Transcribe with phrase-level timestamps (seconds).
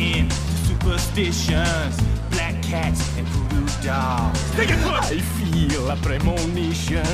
[0.00, 0.34] into
[0.66, 1.94] superstitions,
[2.30, 4.32] black cats and voodoo dolls.
[4.56, 7.04] I feel a premonition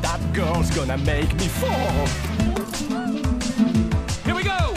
[0.00, 2.06] that girl's gonna make me fall.
[4.24, 4.72] Here we go!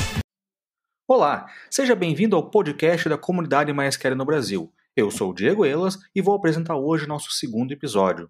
[1.08, 4.70] Olá, seja bem-vindo ao podcast da comunidade Mais Quer no Brasil.
[4.94, 8.30] Eu sou o Diego Elas e vou apresentar hoje nosso segundo episódio.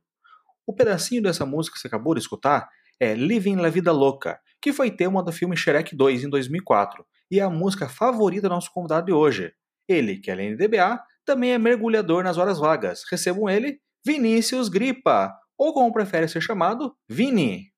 [0.67, 2.69] O pedacinho dessa música que você acabou de escutar
[2.99, 7.39] é Living La Vida Louca, que foi tema do filme Shrek 2 em 2004 e
[7.41, 9.53] a música favorita do nosso convidado de hoje.
[9.87, 13.03] Ele, que além de DBA, também é mergulhador nas horas vagas.
[13.09, 17.73] Recebam ele, Vinícius Gripa, ou como prefere ser chamado, Vini.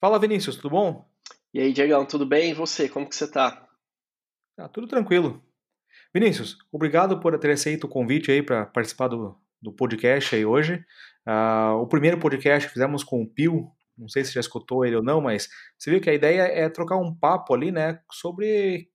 [0.00, 1.08] Fala Vinícius, tudo bom?
[1.52, 2.50] E aí, Diegão, tudo bem?
[2.50, 3.66] E você, como que você tá?
[4.56, 5.42] Tá tudo tranquilo.
[6.14, 10.84] Vinícius, obrigado por ter aceito o convite aí para participar do, do podcast aí hoje.
[11.26, 14.96] Uh, o primeiro podcast que fizemos com o Pio, não sei se já escutou ele
[14.96, 18.88] ou não, mas você viu que a ideia é trocar um papo ali, né, sobre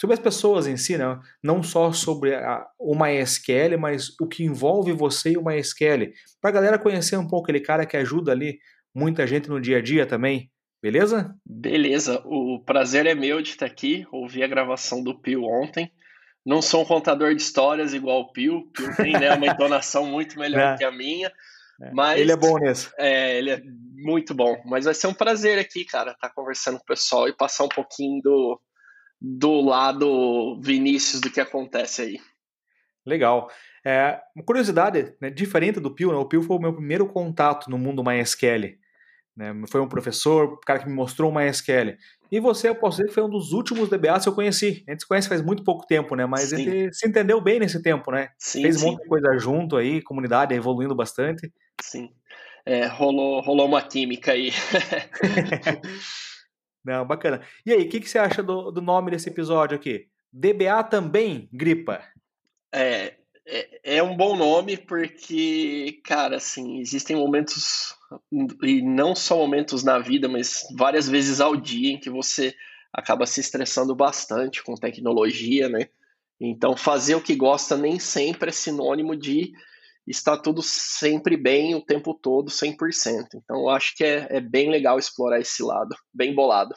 [0.00, 1.18] sobre as pessoas em si, né?
[1.42, 6.50] não só sobre a, o MySQL, mas o que envolve você e o MySQL, para
[6.50, 8.60] a galera conhecer um pouco aquele cara que ajuda ali
[8.94, 11.34] muita gente no dia a dia também, beleza?
[11.44, 15.90] Beleza, o prazer é meu de estar aqui, ouvi a gravação do Pio ontem,
[16.48, 18.56] não sou um contador de histórias igual o Pio.
[18.56, 20.76] O Pio tem né, uma entonação muito melhor é.
[20.78, 21.30] que a minha.
[21.80, 21.90] É.
[21.92, 22.92] Mas, ele é bom nisso.
[22.98, 23.62] É, ele é
[23.94, 24.60] muito bom.
[24.64, 27.64] Mas vai ser um prazer aqui, cara, estar tá conversando com o pessoal e passar
[27.64, 28.60] um pouquinho do,
[29.20, 32.20] do lado Vinícius do que acontece aí.
[33.06, 33.50] Legal.
[33.84, 37.70] É, uma curiosidade, né, diferente do Pio, né, o Pio foi o meu primeiro contato
[37.70, 38.76] no mundo MySQL.
[39.36, 41.96] Né, foi um professor, o cara que me mostrou o MySQL.
[42.30, 44.84] E você, eu posso dizer que foi um dos últimos DBAs que eu conheci.
[44.86, 46.26] A gente se conhece faz muito pouco tempo, né?
[46.26, 46.60] Mas sim.
[46.60, 48.28] ele se entendeu bem nesse tempo, né?
[48.38, 48.86] Sim, Fez um sim.
[48.90, 51.50] monte de coisa junto aí, comunidade evoluindo bastante.
[51.80, 52.10] Sim.
[52.64, 54.50] É, rolou, rolou uma química aí.
[56.84, 57.42] Não, bacana.
[57.64, 60.08] E aí, o que, que você acha do, do nome desse episódio aqui?
[60.32, 62.02] DBA também gripa?
[62.72, 67.94] É, é, é um bom nome porque, cara, assim, existem momentos,
[68.62, 72.54] e não só momentos na vida, mas várias vezes ao dia em que você
[72.92, 75.88] acaba se estressando bastante com tecnologia, né?
[76.40, 79.52] Então, fazer o que gosta nem sempre é sinônimo de
[80.08, 82.76] estar tudo sempre bem o tempo todo, 100%.
[83.34, 86.74] Então, eu acho que é, é bem legal explorar esse lado, bem bolado.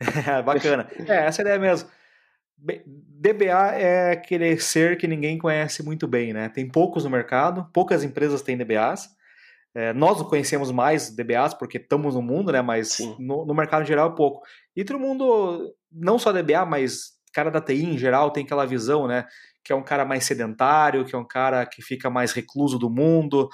[0.44, 0.88] Bacana.
[1.06, 1.88] É, essa é ideia mesmo.
[2.58, 6.48] DBA é aquele ser que ninguém conhece muito bem, né?
[6.48, 9.08] Tem poucos no mercado, poucas empresas têm DBAs.
[9.74, 12.60] É, nós conhecemos mais DBAs porque estamos no mundo, né?
[12.60, 14.42] Mas no, no, mercado em geral é pouco.
[14.74, 19.06] E todo mundo, não só DBA, mas cara da TI em geral tem aquela visão,
[19.06, 19.26] né?
[19.68, 22.88] Que é um cara mais sedentário, que é um cara que fica mais recluso do
[22.88, 23.50] mundo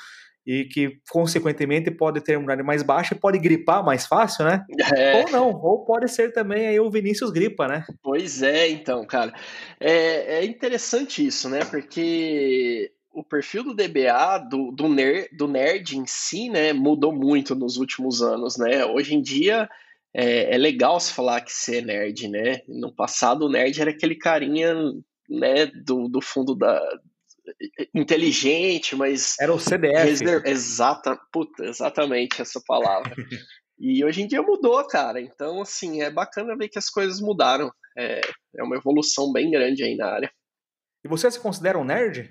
[0.46, 4.64] e que, consequentemente, pode ter imunidade mais baixa e pode gripar mais fácil, né?
[4.96, 5.24] É.
[5.24, 7.84] Ou não, ou pode ser também aí o Vinícius gripa, né?
[8.00, 9.34] Pois é, então, cara.
[9.80, 11.64] É, é interessante isso, né?
[11.64, 17.56] Porque o perfil do DBA, do, do, nerd, do nerd em si, né, mudou muito
[17.56, 18.86] nos últimos anos, né?
[18.86, 19.68] Hoje em dia
[20.14, 22.60] é, é legal se falar que ser nerd, né?
[22.68, 24.76] No passado o nerd era aquele carinha
[25.28, 26.80] né, do, do fundo da,
[27.94, 29.36] inteligente, mas.
[29.38, 30.24] Era o CDF.
[30.46, 31.18] Exata...
[31.32, 33.14] Puta, exatamente essa palavra.
[33.78, 35.20] e hoje em dia mudou, cara.
[35.20, 37.70] Então, assim, é bacana ver que as coisas mudaram.
[37.96, 38.20] É,
[38.56, 40.32] é uma evolução bem grande aí na área.
[41.04, 42.30] E você se considera um nerd?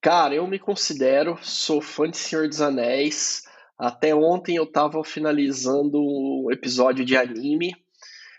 [0.00, 3.42] Cara, eu me considero, sou fã de Senhor dos Anéis.
[3.78, 7.74] Até ontem eu tava finalizando um episódio de anime.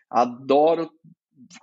[0.10, 0.92] Adoro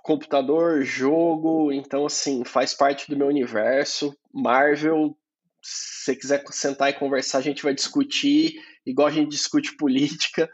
[0.01, 4.15] computador, jogo, então assim, faz parte do meu universo.
[4.33, 5.17] Marvel,
[5.61, 8.53] se você quiser sentar e conversar, a gente vai discutir,
[8.85, 10.49] igual a gente discute política.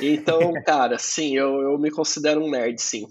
[0.00, 3.06] Então, cara, sim, eu, eu me considero um nerd, sim.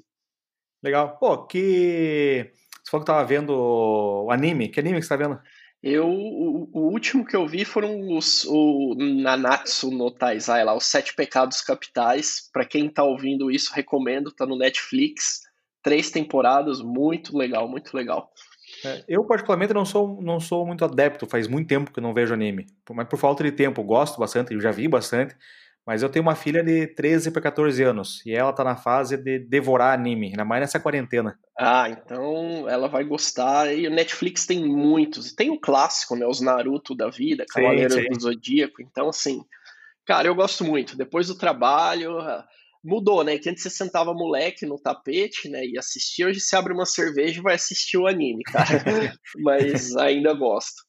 [0.84, 1.18] Legal.
[1.18, 2.52] Pô, que.
[2.84, 4.70] Você falou que tava vendo o anime.
[4.70, 5.40] Que anime que você tá vendo?
[5.82, 10.86] Eu, o, o último que eu vi foram os o Nanatsu no Taizai lá, os
[10.86, 12.50] Sete Pecados Capitais.
[12.52, 15.49] Para quem tá ouvindo isso, recomendo, tá no Netflix
[15.82, 18.32] três temporadas, muito legal, muito legal.
[18.86, 22.14] É, eu, particularmente, não sou, não sou muito adepto, faz muito tempo que eu não
[22.14, 22.68] vejo anime.
[22.92, 25.36] Mas por falta de tempo, gosto bastante, eu já vi bastante.
[25.86, 29.18] Mas eu tenho uma filha de 13 para 14 anos e ela tá na fase
[29.18, 31.36] de devorar anime, ainda mais nessa quarentena.
[31.58, 33.74] Ah, então ela vai gostar.
[33.74, 35.34] E o Netflix tem muitos.
[35.34, 36.28] Tem o clássico, né?
[36.28, 38.84] Os Naruto da vida, Cavaleiro do Zodíaco.
[38.84, 39.44] Então, assim,
[40.06, 40.96] cara, eu gosto muito.
[40.96, 42.18] Depois do trabalho,
[42.84, 43.38] mudou, né?
[43.38, 45.66] Que antes você sentava moleque no tapete, né?
[45.66, 48.68] E assistia, hoje você abre uma cerveja e vai assistir o anime, cara.
[49.38, 50.84] Mas ainda gosto.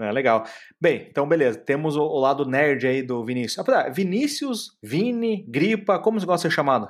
[0.00, 0.44] É, legal.
[0.80, 1.58] Bem, então beleza.
[1.58, 3.68] Temos o, o lado nerd aí do Vinícius.
[3.68, 6.88] Ah, Vinícius, Vini, Gripa, como você gosta de ser chamado?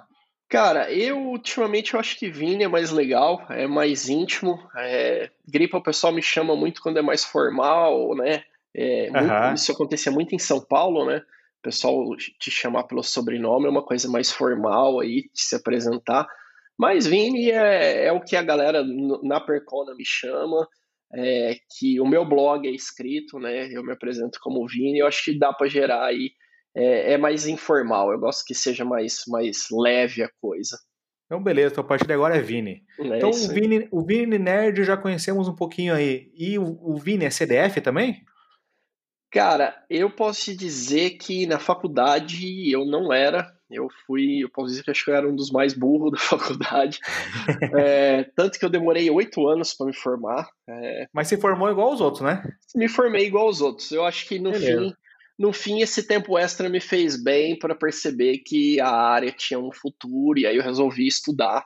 [0.49, 4.61] Cara, eu ultimamente eu acho que Vini é mais legal, é mais íntimo.
[4.77, 8.43] É, Gripa o pessoal me chama muito quando é mais formal, né?
[8.75, 9.55] É, muito.
[9.55, 11.23] Isso acontecia muito em São Paulo, né?
[11.61, 16.27] O pessoal te chamar pelo sobrenome é uma coisa mais formal aí, de se apresentar.
[16.79, 18.83] Mas Vini é, é o que a galera
[19.23, 20.67] na Percona me chama,
[21.15, 23.69] é, que o meu blog é escrito, né?
[23.71, 26.31] Eu me apresento como Vini, eu acho que dá para gerar aí,
[26.75, 30.79] é, é, mais informal, eu gosto que seja mais, mais leve a coisa.
[31.27, 32.83] Então, beleza, então a partir de agora é Vini.
[32.99, 36.33] É então, o Vini, o Vini Nerd já conhecemos um pouquinho aí.
[36.35, 38.25] E o, o Vini é CDF também?
[39.31, 43.47] Cara, eu posso te dizer que na faculdade eu não era.
[43.71, 46.19] Eu fui, eu posso dizer que acho que eu era um dos mais burros da
[46.19, 46.99] faculdade.
[47.77, 50.49] é, tanto que eu demorei oito anos para me formar.
[50.69, 51.07] É...
[51.13, 52.43] Mas se formou igual aos outros, né?
[52.75, 53.93] Me formei igual aos outros.
[53.93, 54.81] Eu acho que no Beleza.
[54.81, 54.95] fim,
[55.39, 59.71] no fim esse tempo extra me fez bem para perceber que a área tinha um
[59.71, 61.65] futuro e aí eu resolvi estudar.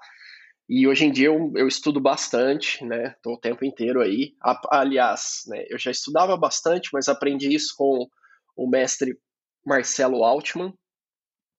[0.69, 3.14] E hoje em dia eu, eu estudo bastante, né?
[3.22, 4.34] Tô o tempo inteiro aí.
[4.70, 8.08] Aliás, né, eu já estudava bastante, mas aprendi isso com
[8.56, 9.19] o mestre
[9.64, 10.72] Marcelo Altman,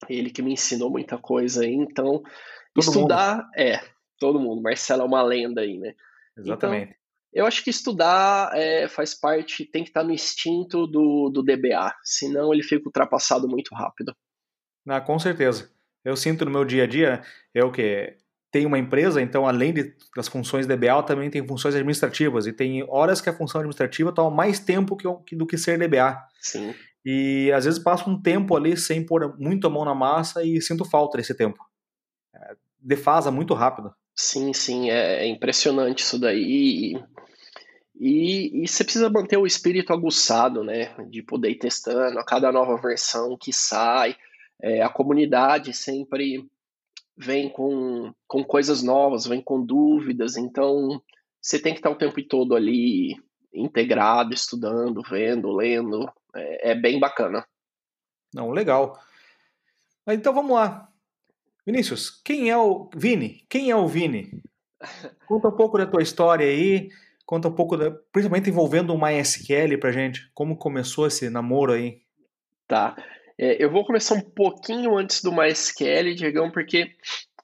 [0.10, 1.74] ele que me ensinou muita coisa aí.
[1.74, 2.24] Então,
[2.74, 3.50] todo estudar mundo.
[3.58, 3.82] é
[4.20, 4.62] todo mundo.
[4.62, 5.94] Marcelo é uma lenda aí, né?
[6.38, 6.84] Exatamente.
[6.84, 11.44] Então, eu acho que estudar é, faz parte, tem que estar no instinto do, do
[11.44, 14.16] DBA, senão ele fica ultrapassado muito rápido.
[14.88, 15.70] Ah, com certeza.
[16.04, 17.24] Eu sinto no meu dia a dia,
[17.54, 18.16] eu que
[18.52, 22.48] tem uma empresa, então além de, das funções DBA, também tem funções administrativas.
[22.48, 26.18] E tem horas que a função administrativa toma mais tempo que, do que ser DBA.
[26.40, 26.74] Sim.
[27.06, 30.62] E às vezes passo um tempo ali sem pôr muito a mão na massa e
[30.62, 31.64] sinto falta desse tempo.
[32.34, 33.94] É, defasa muito rápido.
[34.16, 36.42] Sim, sim, é, é impressionante isso daí.
[36.42, 37.04] E,
[38.00, 40.96] e, e, você precisa manter o espírito aguçado, né?
[41.10, 44.16] De poder ir testando a cada nova versão que sai.
[44.62, 46.50] É, a comunidade sempre
[47.18, 51.02] vem com, com coisas novas, vem com dúvidas, então
[51.42, 53.16] você tem que estar o tempo todo ali
[53.54, 56.12] integrado, estudando, vendo, lendo.
[56.36, 57.46] É, é bem bacana.
[58.34, 59.00] Não, legal.
[60.08, 60.90] Então vamos lá.
[61.66, 63.46] Vinícius, quem é o Vini?
[63.50, 64.42] Quem é o Vini?
[65.26, 66.90] Conta um pouco da tua história aí,
[67.26, 70.30] conta um pouco, da, principalmente envolvendo o MySQL pra gente.
[70.34, 72.02] Como começou esse namoro aí?
[72.68, 72.96] Tá.
[73.38, 76.96] É, eu vou começar um pouquinho antes do MySQL, Diegão, porque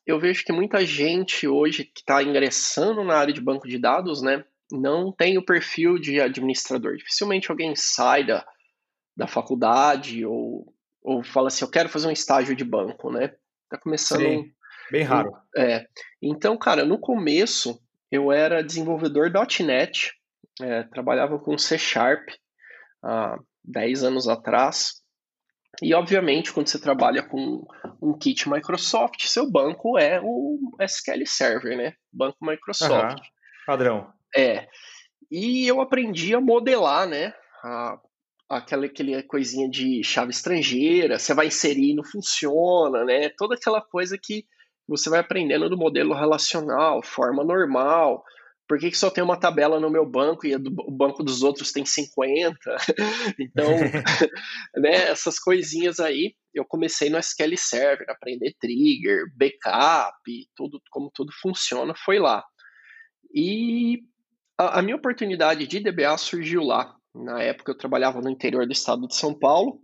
[0.06, 4.22] eu vejo que muita gente hoje que está ingressando na área de banco de dados,
[4.22, 6.96] né, não tem o perfil de administrador.
[6.96, 8.46] Dificilmente alguém sai da,
[9.16, 10.74] da faculdade ou,
[11.04, 13.36] ou fala assim, eu quero fazer um estágio de banco, né?
[13.70, 14.22] Tá começando.
[14.22, 14.52] Sim,
[14.92, 15.32] bem raro.
[15.58, 15.86] É.
[16.22, 20.14] Então, cara, no começo eu era desenvolvedor .NET,
[20.62, 22.28] é, trabalhava com C Sharp
[23.04, 25.01] há 10 anos atrás.
[25.82, 27.66] E, obviamente, quando você trabalha com
[28.02, 31.94] um kit Microsoft, seu banco é o SQL Server, né?
[32.14, 33.18] Banco Microsoft.
[33.18, 33.26] Uhum.
[33.66, 34.14] Padrão.
[34.36, 34.68] É.
[35.30, 37.34] E eu aprendi a modelar, né?
[37.64, 38.00] A,
[38.50, 43.30] aquela, aquela coisinha de chave estrangeira, você vai inserir e não funciona, né?
[43.38, 44.46] Toda aquela coisa que
[44.88, 48.24] você vai aprendendo do modelo relacional, forma normal,
[48.72, 51.44] por que, que só tem uma tabela no meu banco e do, o banco dos
[51.44, 52.58] outros tem 50?
[53.38, 53.66] então,
[54.82, 60.16] né, essas coisinhas aí, eu comecei no SQL Server, aprender trigger, backup,
[60.56, 62.46] tudo como tudo funciona, foi lá.
[63.36, 64.04] E
[64.58, 66.96] a, a minha oportunidade de DBA surgiu lá.
[67.14, 69.82] Na época eu trabalhava no interior do estado de São Paulo,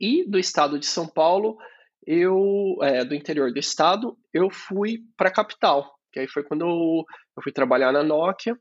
[0.00, 1.56] e do estado de São Paulo,
[2.04, 6.62] eu, é, do interior do estado, eu fui para a capital, que aí foi quando
[6.62, 7.04] eu,
[7.36, 8.56] eu, fui trabalhar na Nokia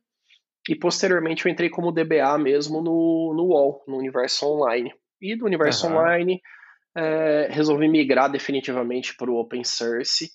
[0.70, 4.92] e posteriormente eu entrei como DBA mesmo no, no UOL, no Universo Online.
[5.22, 5.94] E do Universo uhum.
[5.94, 6.42] Online
[6.96, 10.30] é, resolvi migrar definitivamente para o Open Source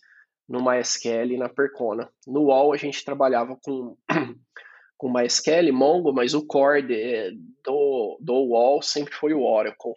[0.48, 2.08] no MySQL e na Percona.
[2.26, 3.96] No UOL a gente trabalhava com,
[4.96, 7.32] com MySQL, Mongo, mas o core de,
[7.64, 9.94] do, do UOL sempre foi o Oracle.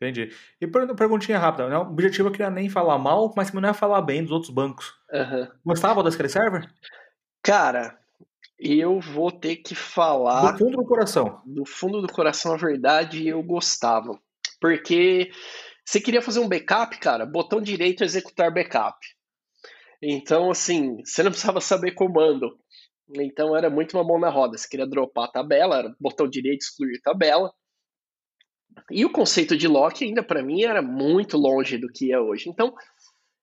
[0.00, 0.32] Entendi.
[0.60, 1.76] E perguntinha rápida, né?
[1.76, 4.30] o objetivo aqui não é nem falar mal, mas também não é falar bem dos
[4.30, 4.94] outros bancos.
[5.12, 5.48] Uhum.
[5.66, 6.70] Gostava do SQL Server?
[7.42, 7.98] Cara,
[8.58, 10.52] eu vou ter que falar.
[10.52, 11.42] Do fundo do coração.
[11.44, 14.16] Do fundo do coração, a verdade, eu gostava.
[14.60, 15.32] Porque
[15.84, 18.98] você queria fazer um backup, cara, botão direito executar backup.
[20.00, 22.56] Então, assim, você não precisava saber comando.
[23.16, 24.56] Então era muito uma mão na roda.
[24.56, 27.52] Você queria dropar a tabela, era botão direito excluir tabela.
[28.90, 32.48] E o conceito de lock ainda para mim era muito longe do que é hoje.
[32.48, 32.74] Então,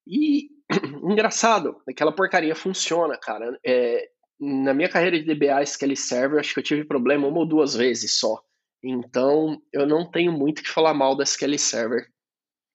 [0.07, 0.49] e
[1.03, 3.57] engraçado, aquela porcaria funciona, cara.
[3.65, 4.07] É,
[4.39, 7.73] na minha carreira de DBA SQL Server, acho que eu tive problema uma ou duas
[7.75, 8.41] vezes só.
[8.83, 12.07] Então, eu não tenho muito que falar mal da SQL Server.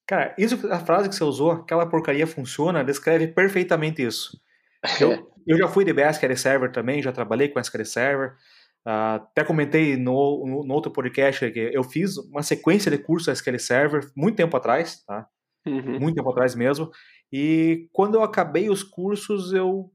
[0.06, 4.40] Cara, isso, a frase que você usou, aquela porcaria funciona, descreve perfeitamente isso.
[5.00, 5.22] Eu, é.
[5.46, 8.36] eu já fui DBA SQL Server também, já trabalhei com SQL Server.
[8.86, 13.28] Uh, até comentei no, no, no, outro podcast que eu fiz uma sequência de cursos
[13.28, 15.26] SQL Server muito tempo atrás, tá?
[15.66, 16.00] Uhum.
[16.00, 16.90] Muito tempo atrás mesmo.
[17.30, 19.90] E quando eu acabei os cursos, eu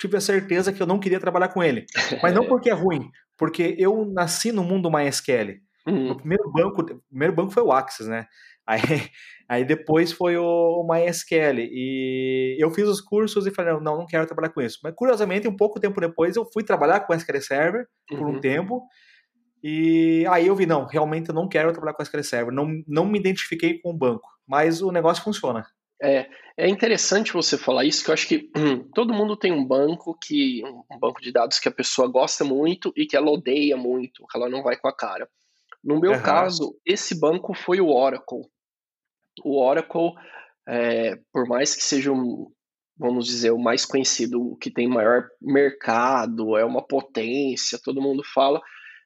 [0.00, 1.84] tive a certeza que eu não queria trabalhar com ele.
[2.22, 5.60] Mas não porque é ruim, porque eu nasci no mundo MySQL.
[5.86, 6.12] Uhum.
[6.12, 8.26] O primeiro banco, o primeiro banco foi o Axis, né?
[8.70, 8.80] Aí,
[9.48, 11.58] aí depois foi o, o MySQL.
[11.58, 14.78] E eu fiz os cursos e falei, não, não quero trabalhar com isso.
[14.82, 18.40] Mas curiosamente, um pouco tempo depois, eu fui trabalhar com SQL Server por um uhum.
[18.40, 18.82] tempo.
[19.62, 22.54] E aí eu vi, não, realmente eu não quero trabalhar com SQL Server.
[22.54, 24.28] Não, não me identifiquei com o banco.
[24.46, 25.66] Mas o negócio funciona.
[26.02, 29.66] É, é interessante você falar isso, que eu acho que hum, todo mundo tem um
[29.66, 33.76] banco que um banco de dados que a pessoa gosta muito e que ela odeia
[33.76, 35.28] muito, que ela não vai com a cara.
[35.82, 36.22] No meu uhum.
[36.22, 38.42] caso, esse banco foi o Oracle.
[39.44, 40.12] O Oracle,
[40.68, 42.50] é, por mais que seja um,
[43.00, 48.22] vamos dizer, o mais conhecido, o que tem maior mercado, é uma potência, todo mundo
[48.22, 48.60] fala,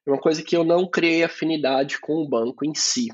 [0.07, 3.07] é uma coisa que eu não criei afinidade com o banco em si.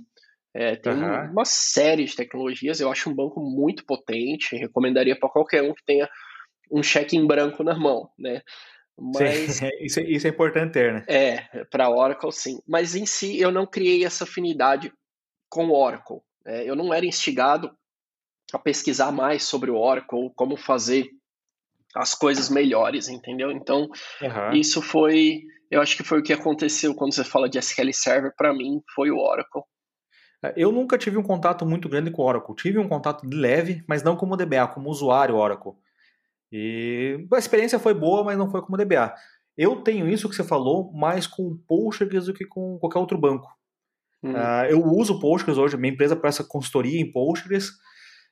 [0.54, 1.30] É, tem uhum.
[1.30, 5.84] uma série de tecnologias, eu acho um banco muito potente, recomendaria para qualquer um que
[5.84, 6.08] tenha
[6.72, 8.40] um cheque em branco na mão, né?
[8.98, 11.04] Mas, sim, isso, é, isso é importante ter, né?
[11.06, 12.58] É, para Oracle sim.
[12.66, 14.92] Mas em si eu não criei essa afinidade
[15.48, 16.20] com o Oracle.
[16.46, 17.70] É, eu não era instigado
[18.52, 21.08] a pesquisar mais sobre o Oracle, como fazer
[21.94, 23.50] as coisas melhores, entendeu?
[23.50, 23.88] Então,
[24.20, 24.52] uhum.
[24.52, 28.34] isso foi, eu acho que foi o que aconteceu quando você fala de SQL Server,
[28.36, 29.62] para mim, foi o Oracle.
[30.42, 32.54] É, eu nunca tive um contato muito grande com o Oracle.
[32.54, 35.72] Tive um contato leve, mas não como DBA, como usuário Oracle.
[36.52, 39.14] E a experiência foi boa, mas não foi como DBA.
[39.56, 43.18] Eu tenho isso que você falou mais com o Postgres do que com qualquer outro
[43.18, 43.48] banco.
[44.22, 44.32] Uhum.
[44.32, 47.70] Uh, eu uso Postgres hoje, minha empresa presta consultoria em Postgres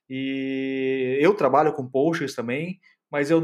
[0.09, 2.78] e eu trabalho com Postgres também,
[3.11, 3.42] mas eu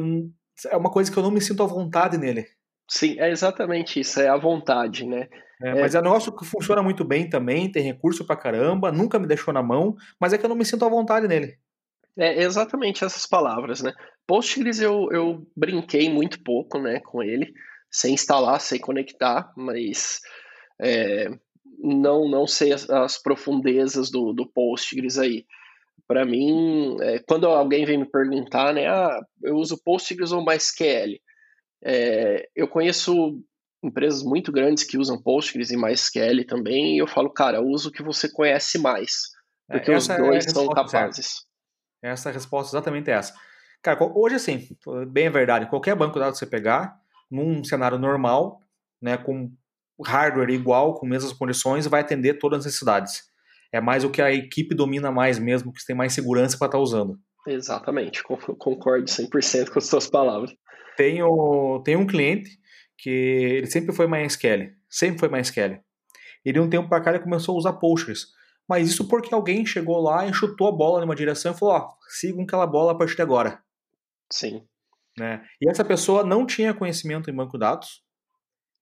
[0.71, 2.47] é uma coisa que eu não me sinto à vontade nele.
[2.89, 5.29] Sim, é exatamente isso, é a vontade, né?
[5.63, 5.81] É, é...
[5.81, 9.27] Mas é um negócio que funciona muito bem também, tem recurso pra caramba, nunca me
[9.27, 11.59] deixou na mão, mas é que eu não me sinto à vontade nele.
[12.17, 13.93] É exatamente essas palavras, né?
[14.27, 17.53] Postgres eu, eu brinquei muito pouco, né, com ele,
[17.91, 20.21] sem instalar, sem conectar, mas
[20.81, 21.31] é,
[21.85, 25.45] não não sei as, as, profundezas do, do Postgres aí.
[26.07, 31.19] Para mim, é, quando alguém vem me perguntar, né, ah, eu uso Postgres ou MySQL,
[31.83, 33.39] é, eu conheço
[33.83, 37.93] empresas muito grandes que usam Postgres e MySQL também, e eu falo, cara, usa o
[37.93, 39.31] que você conhece mais,
[39.69, 41.27] porque os é dois são capazes.
[41.27, 41.47] Certo.
[42.03, 43.35] Essa resposta exatamente é essa.
[43.83, 44.69] Cara, hoje assim,
[45.09, 46.99] bem é verdade, qualquer banco de dados que você pegar,
[47.31, 48.61] num cenário normal,
[49.01, 49.51] né, com
[50.03, 53.23] hardware igual, com mesmas condições, vai atender todas as necessidades.
[53.73, 56.79] É mais o que a equipe domina mais mesmo, que tem mais segurança para estar
[56.79, 57.19] tá usando.
[57.47, 60.55] Exatamente, concordo 100% com as suas palavras.
[60.97, 62.51] Tenho, tenho um cliente
[62.97, 65.81] que ele sempre foi MySQL, sempre foi MySQL.
[66.45, 68.27] Ele um tempo para cá ele começou a usar Postgres.
[68.69, 71.89] Mas isso porque alguém chegou lá e chutou a bola numa direção e falou: ó,
[72.09, 73.63] sigam aquela bola a partir de agora.
[74.31, 74.67] Sim.
[75.19, 75.45] Né?
[75.61, 78.04] E essa pessoa não tinha conhecimento em banco de dados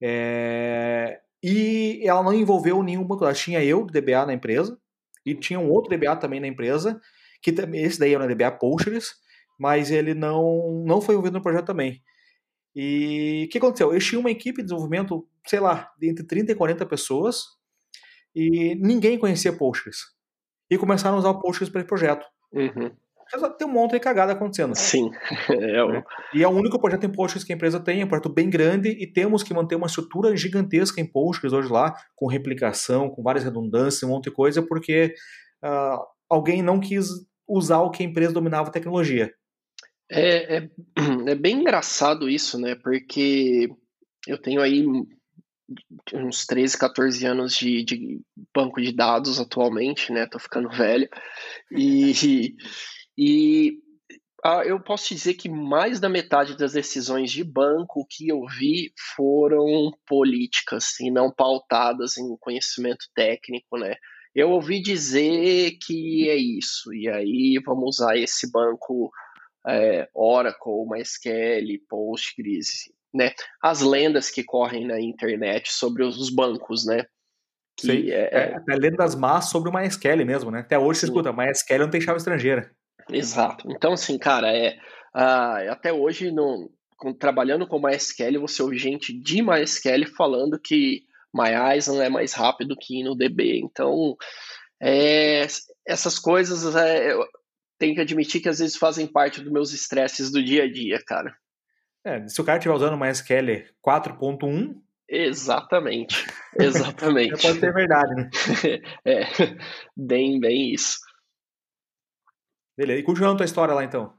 [0.05, 1.21] é...
[1.41, 3.39] e ela não envolveu nenhum banco de dados.
[3.39, 4.77] Tinha eu, DBA, na empresa,
[5.25, 6.99] e tinha um outro DBA também na empresa,
[7.41, 9.13] que esse daí era o DBA Postgres,
[9.57, 12.01] mas ele não, não foi envolvido no projeto também.
[12.75, 13.93] E o que aconteceu?
[13.93, 17.43] Eu tinha uma equipe de desenvolvimento, sei lá, de entre 30 e 40 pessoas,
[18.35, 19.99] e ninguém conhecia Postgres.
[20.69, 22.25] E começaram a usar o Postgres para esse projeto.
[22.51, 22.91] Uhum.
[23.57, 24.75] Tem um monte de cagada acontecendo.
[24.75, 25.11] Sim.
[25.49, 26.03] É o...
[26.33, 28.49] E é o único projeto em Postgres que a empresa tem, é um projeto bem
[28.49, 33.23] grande e temos que manter uma estrutura gigantesca em Postgres hoje lá, com replicação, com
[33.23, 35.13] várias redundâncias, um monte de coisa, porque
[35.63, 35.99] uh,
[36.29, 37.07] alguém não quis
[37.47, 39.31] usar o que a empresa dominava a tecnologia.
[40.09, 40.69] É, é,
[41.31, 42.75] é bem engraçado isso, né?
[42.75, 43.69] Porque
[44.27, 44.85] eu tenho aí
[46.13, 48.21] uns 13, 14 anos de, de,
[48.53, 50.27] banco de dados atualmente, né?
[50.27, 51.07] Tô ficando velho.
[51.71, 52.55] E,
[53.17, 53.79] e
[54.43, 58.91] ah, eu posso dizer que mais da metade das decisões de banco que eu vi
[59.15, 63.95] foram políticas e não pautadas em conhecimento técnico, né?
[64.35, 69.11] Eu ouvi dizer que é isso, e aí vamos usar esse banco
[69.65, 73.31] é, Oracle, MySQL, Postgres, né?
[73.61, 77.05] As lendas que correm na internet sobre os bancos, né?
[77.77, 80.59] Que Sim, é, é, é lendas más sobre o MySQL mesmo, né?
[80.59, 81.05] Até hoje Sim.
[81.05, 82.69] você escuta, MySQL não tem chave estrangeira.
[83.09, 83.69] Exato.
[83.71, 84.77] Então, assim, cara, é,
[85.15, 91.03] uh, até hoje, no, com, trabalhando com MySQL, você ouve gente de MySQL falando que
[91.33, 93.59] MyISAN é mais rápido que no DB.
[93.59, 94.15] Então,
[94.81, 95.45] é,
[95.85, 97.25] essas coisas é, eu
[97.77, 101.01] tenho que admitir que às vezes fazem parte dos meus estresses do dia a dia,
[101.05, 101.35] cara.
[102.05, 104.75] É, se o cara estiver usando uma SQL 4.1.
[105.09, 106.25] Exatamente.
[106.59, 107.41] Exatamente.
[107.41, 108.29] pode ser verdade, né?
[109.05, 109.23] é,
[109.95, 110.97] bem, bem isso.
[112.77, 112.99] Beleza.
[112.99, 114.13] E continuando a tua história lá então.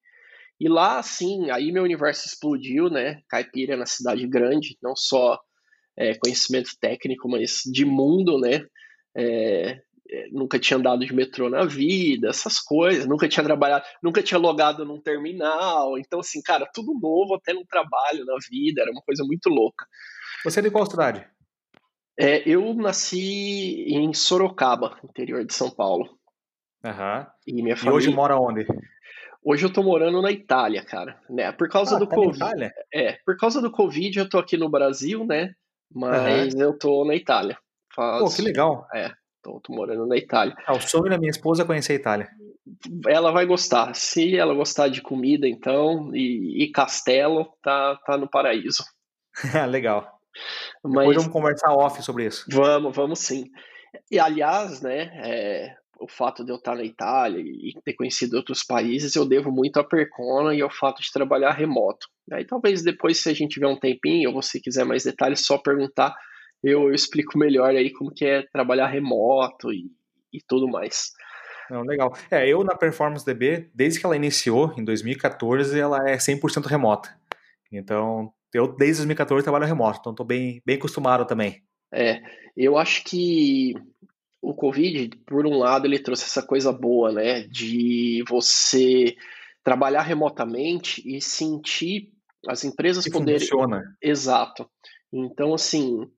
[0.59, 3.21] E lá, assim, aí meu universo explodiu, né?
[3.29, 5.39] Caipira na cidade grande, não só
[5.97, 8.65] é, conhecimento técnico, mas de mundo, né?
[9.19, 14.23] É, é, nunca tinha andado de metrô na vida, essas coisas, nunca tinha trabalhado, nunca
[14.23, 18.91] tinha logado num terminal, então assim, cara, tudo novo até no trabalho, na vida, era
[18.91, 19.85] uma coisa muito louca.
[20.43, 21.27] Você é de qual cidade?
[22.17, 26.09] É, eu nasci em Sorocaba, interior de São Paulo.
[26.83, 27.27] Aham.
[27.45, 27.93] E minha família...
[27.93, 28.65] E hoje mora onde?
[29.43, 31.51] Hoje eu tô morando na Itália, cara, né?
[31.51, 32.71] Por causa ah, do tá Covid.
[32.93, 35.53] É, por causa do Covid eu tô aqui no Brasil, né?
[35.93, 36.61] Mas uhum.
[36.61, 37.57] eu tô na Itália.
[37.96, 38.19] Faz...
[38.19, 38.88] Pô, que legal.
[38.93, 40.55] É, Tô, tô morando na Itália.
[40.65, 42.29] Ah, o sonho da minha esposa é conhecer a Itália.
[43.08, 43.96] Ela vai gostar.
[43.96, 48.84] Se ela gostar de comida, então, e, e castelo, tá, tá no paraíso.
[49.69, 50.19] Legal.
[50.84, 52.46] Mas, Depois vamos conversar off sobre isso.
[52.51, 53.46] Vamos, vamos sim.
[54.12, 58.63] E aliás, né, é, o fato de eu estar na Itália e ter conhecido outros
[58.63, 62.08] países, eu devo muito à Percona e ao fato de trabalhar remoto.
[62.31, 65.58] Aí talvez depois, se a gente tiver um tempinho, ou você quiser mais detalhes, só
[65.58, 66.13] perguntar
[66.63, 69.91] eu, eu explico melhor aí como que é trabalhar remoto e,
[70.33, 71.11] e tudo mais.
[71.69, 72.13] Não, legal.
[72.31, 77.15] É, eu na Performance DB, desde que ela iniciou, em 2014, ela é 100% remota.
[77.71, 81.61] Então, eu desde 2014 trabalho remoto, então estou bem, bem acostumado também.
[81.93, 82.21] É,
[82.57, 83.75] eu acho que
[84.41, 89.15] o Covid, por um lado, ele trouxe essa coisa boa, né, de você
[89.63, 92.11] trabalhar remotamente e sentir
[92.47, 93.39] as empresas que poderem.
[93.39, 93.95] Funciona.
[94.01, 94.67] Exato.
[95.12, 96.10] Então, assim,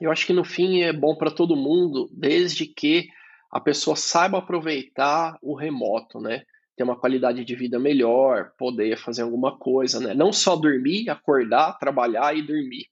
[0.00, 3.08] eu acho que no fim é bom para todo mundo, desde que
[3.50, 6.42] a pessoa saiba aproveitar o remoto, né?
[6.76, 10.12] Ter uma qualidade de vida melhor, poder fazer alguma coisa, né?
[10.12, 12.86] Não só dormir, acordar, trabalhar e dormir.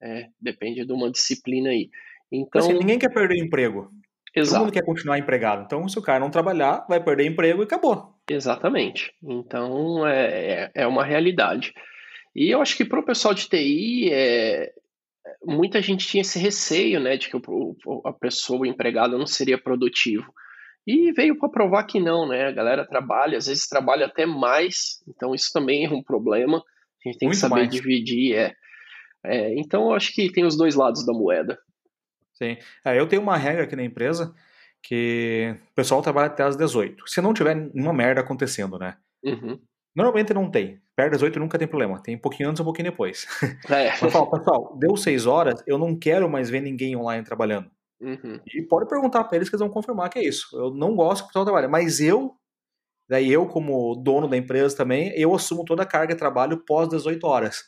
[0.00, 1.90] É, depende de uma disciplina aí.
[2.30, 3.90] Então, assim, ninguém quer perder emprego.
[4.34, 4.54] Exato.
[4.54, 5.64] Todo mundo quer continuar empregado.
[5.64, 8.14] Então, se o cara não trabalhar, vai perder emprego e acabou.
[8.30, 9.12] Exatamente.
[9.22, 11.72] Então, é, é, é uma realidade.
[12.36, 14.72] E eu acho que para o pessoal de TI, é,
[15.44, 19.60] muita gente tinha esse receio, né, de que o, a pessoa, o empregado, não seria
[19.60, 20.32] produtivo.
[20.86, 22.46] E veio para provar que não, né?
[22.46, 26.56] A galera trabalha, às vezes trabalha até mais, então isso também é um problema.
[26.58, 27.68] A gente tem Muito que saber mais.
[27.70, 28.34] dividir.
[28.34, 28.54] É.
[29.24, 29.54] é.
[29.60, 31.58] então, eu acho que tem os dois lados da moeda.
[32.32, 32.56] Sim.
[32.84, 34.34] É, eu tenho uma regra aqui na empresa
[34.82, 37.06] que o pessoal trabalha até às 18.
[37.06, 38.96] Se não tiver uma merda acontecendo, né?
[39.22, 39.60] Uhum.
[39.94, 40.80] Normalmente não tem.
[40.98, 42.02] Perto das 8 nunca tem problema.
[42.02, 43.24] Tem um pouquinho antes um pouquinho depois.
[43.70, 43.90] É.
[44.02, 47.70] Mas fala, pessoal, deu 6 horas, eu não quero mais ver ninguém online trabalhando.
[48.00, 48.40] Uhum.
[48.52, 50.48] E pode perguntar para eles que eles vão confirmar que é isso.
[50.54, 52.32] Eu não gosto que o pessoal trabalhe, mas eu,
[53.08, 56.88] daí eu como dono da empresa também, eu assumo toda a carga de trabalho pós
[56.88, 57.62] 18 horas.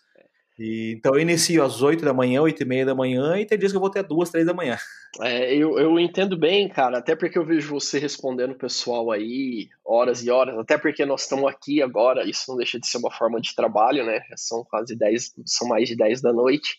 [0.61, 3.59] E, então eu inicio às 8 da manhã, 8 e meia da manhã, e tem
[3.59, 4.77] dias que eu vou até 2, 3 da manhã.
[5.21, 9.69] É, eu, eu entendo bem, cara, até porque eu vejo você respondendo o pessoal aí
[9.85, 13.11] horas e horas, até porque nós estamos aqui agora, isso não deixa de ser uma
[13.11, 14.21] forma de trabalho, né?
[14.37, 16.79] São quase 10, são mais de 10 da noite.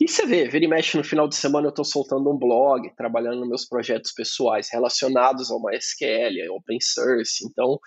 [0.00, 2.88] E você vê, vira e mexe no final de semana eu estou soltando um blog,
[2.96, 7.80] trabalhando nos meus projetos pessoais relacionados ao MySQL, ao open source, então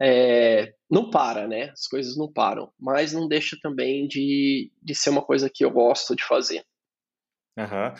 [0.00, 1.70] é, não para, né?
[1.70, 5.70] As coisas não param, mas não deixa também de, de ser uma coisa que eu
[5.70, 6.64] gosto de fazer.
[7.56, 7.94] Uhum.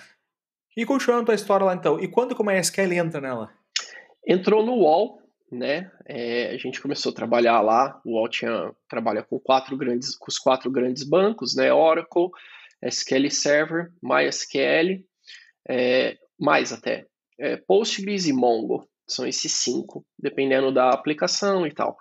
[0.76, 3.52] E continuando a história lá então, e quando que o MySQL entra nela?
[4.26, 5.90] Entrou no UOL, né?
[6.06, 8.00] É, a gente começou a trabalhar lá.
[8.04, 11.72] O UOL tinha, trabalha com quatro grandes, com os quatro grandes bancos, né?
[11.72, 12.30] Oracle,
[12.82, 15.04] SQL Server, MySQL,
[15.68, 17.06] é, mais até,
[17.38, 18.88] é, Postgres e Mongo.
[19.06, 21.96] São esses cinco, dependendo da aplicação e tal.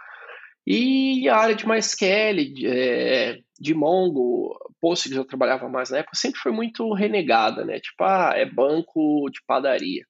[0.66, 6.16] E a área de MySQL, de, é, de Mongo, Postgres eu trabalhava mais na época,
[6.16, 7.80] sempre foi muito renegada, né?
[7.80, 10.06] Tipo, ah, é banco de padaria.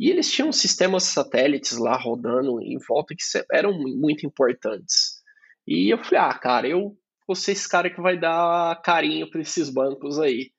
[0.00, 5.22] E eles tinham sistemas satélites lá rodando em volta que eram muito importantes.
[5.66, 9.40] E eu falei, ah, cara, eu vou ser esse cara que vai dar carinho para
[9.42, 10.50] esses bancos aí.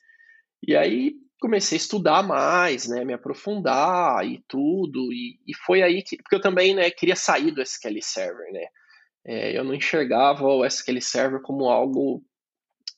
[0.66, 6.02] E aí comecei a estudar mais, né, me aprofundar e tudo, e, e foi aí
[6.02, 8.66] que, porque eu também, né, queria sair do SQL Server, né,
[9.26, 12.24] é, eu não enxergava o SQL Server como algo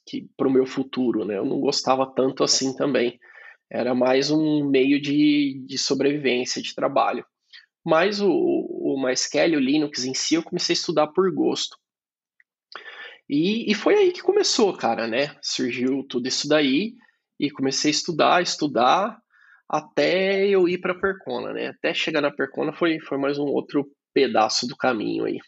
[0.06, 3.20] que para o meu futuro, né, eu não gostava tanto assim também,
[3.68, 7.26] Era mais um meio de, de sobrevivência, de trabalho.
[7.84, 11.76] Mas o, o MySQL, o Linux em si, eu comecei a estudar por gosto.
[13.28, 15.36] E, e foi aí que começou, cara, né?
[15.42, 16.94] Surgiu tudo isso daí
[17.40, 19.20] e comecei a estudar, estudar,
[19.68, 21.68] até eu ir para a Percona, né?
[21.68, 25.40] Até chegar na Percona foi, foi mais um outro pedaço do caminho aí.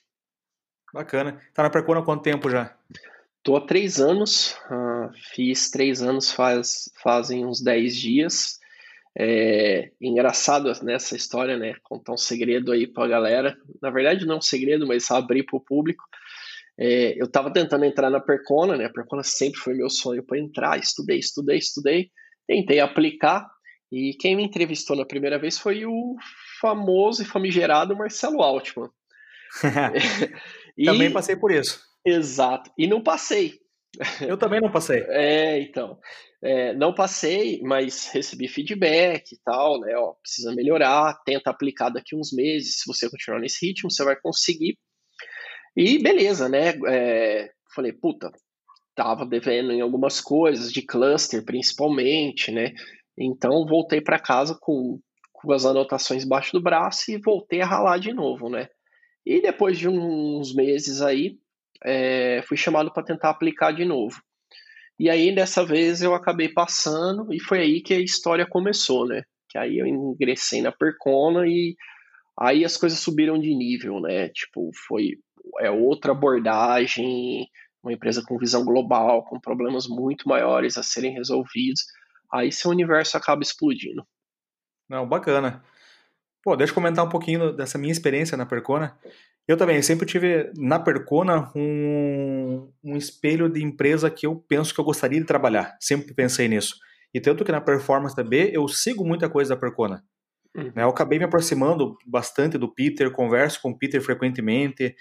[0.93, 1.41] Bacana.
[1.53, 2.75] Tá na Percona há quanto tempo já?
[3.43, 8.59] Tô há três anos, uh, fiz três anos faz, fazem uns dez dias.
[9.19, 11.75] É engraçado nessa história, né?
[11.81, 13.57] Contar um segredo aí pra galera.
[13.81, 16.03] Na verdade, não é um segredo, mas abrir para o público.
[16.79, 18.85] É, eu estava tentando entrar na Percona, né?
[18.85, 20.79] A Percona sempre foi meu sonho para entrar.
[20.79, 22.09] Estudei, estudei, estudei.
[22.47, 23.47] Tentei aplicar.
[23.91, 26.15] E quem me entrevistou na primeira vez foi o
[26.61, 28.89] famoso e famigerado Marcelo Altman.
[30.77, 30.85] e...
[30.85, 31.81] Também passei por isso.
[32.05, 32.71] Exato.
[32.77, 33.59] E não passei.
[34.21, 35.03] Eu também não passei.
[35.09, 35.99] É, então.
[36.41, 39.95] É, não passei, mas recebi feedback e tal, né?
[39.97, 42.79] Ó, precisa melhorar, tenta aplicar daqui uns meses.
[42.79, 44.77] Se você continuar nesse ritmo, você vai conseguir.
[45.79, 46.73] E beleza, né?
[46.87, 48.31] É, falei, puta,
[48.95, 52.73] tava devendo em algumas coisas, de cluster principalmente, né?
[53.15, 54.99] Então voltei para casa com,
[55.31, 58.67] com as anotações embaixo do braço e voltei a ralar de novo, né?
[59.23, 61.37] E depois de uns meses aí,
[61.85, 64.19] é, fui chamado para tentar aplicar de novo.
[64.99, 69.21] E aí, dessa vez, eu acabei passando e foi aí que a história começou, né?
[69.47, 71.75] Que aí eu ingressei na Percona e
[72.39, 74.29] aí as coisas subiram de nível, né?
[74.29, 75.17] Tipo, foi
[75.59, 77.47] é outra abordagem,
[77.83, 81.85] uma empresa com visão global, com problemas muito maiores a serem resolvidos.
[82.31, 84.05] Aí seu universo acaba explodindo.
[84.89, 85.63] Não, bacana.
[86.43, 88.97] Pô, deixa eu comentar um pouquinho dessa minha experiência na Percona.
[89.47, 94.79] Eu também sempre tive na Percona um, um espelho de empresa que eu penso que
[94.79, 95.77] eu gostaria de trabalhar.
[95.79, 96.75] Sempre pensei nisso.
[97.13, 100.03] E tanto que na Performance DB eu sigo muita coisa da Percona.
[100.55, 100.71] Uhum.
[100.75, 104.95] Né, eu acabei me aproximando bastante do Peter, converso com o Peter frequentemente,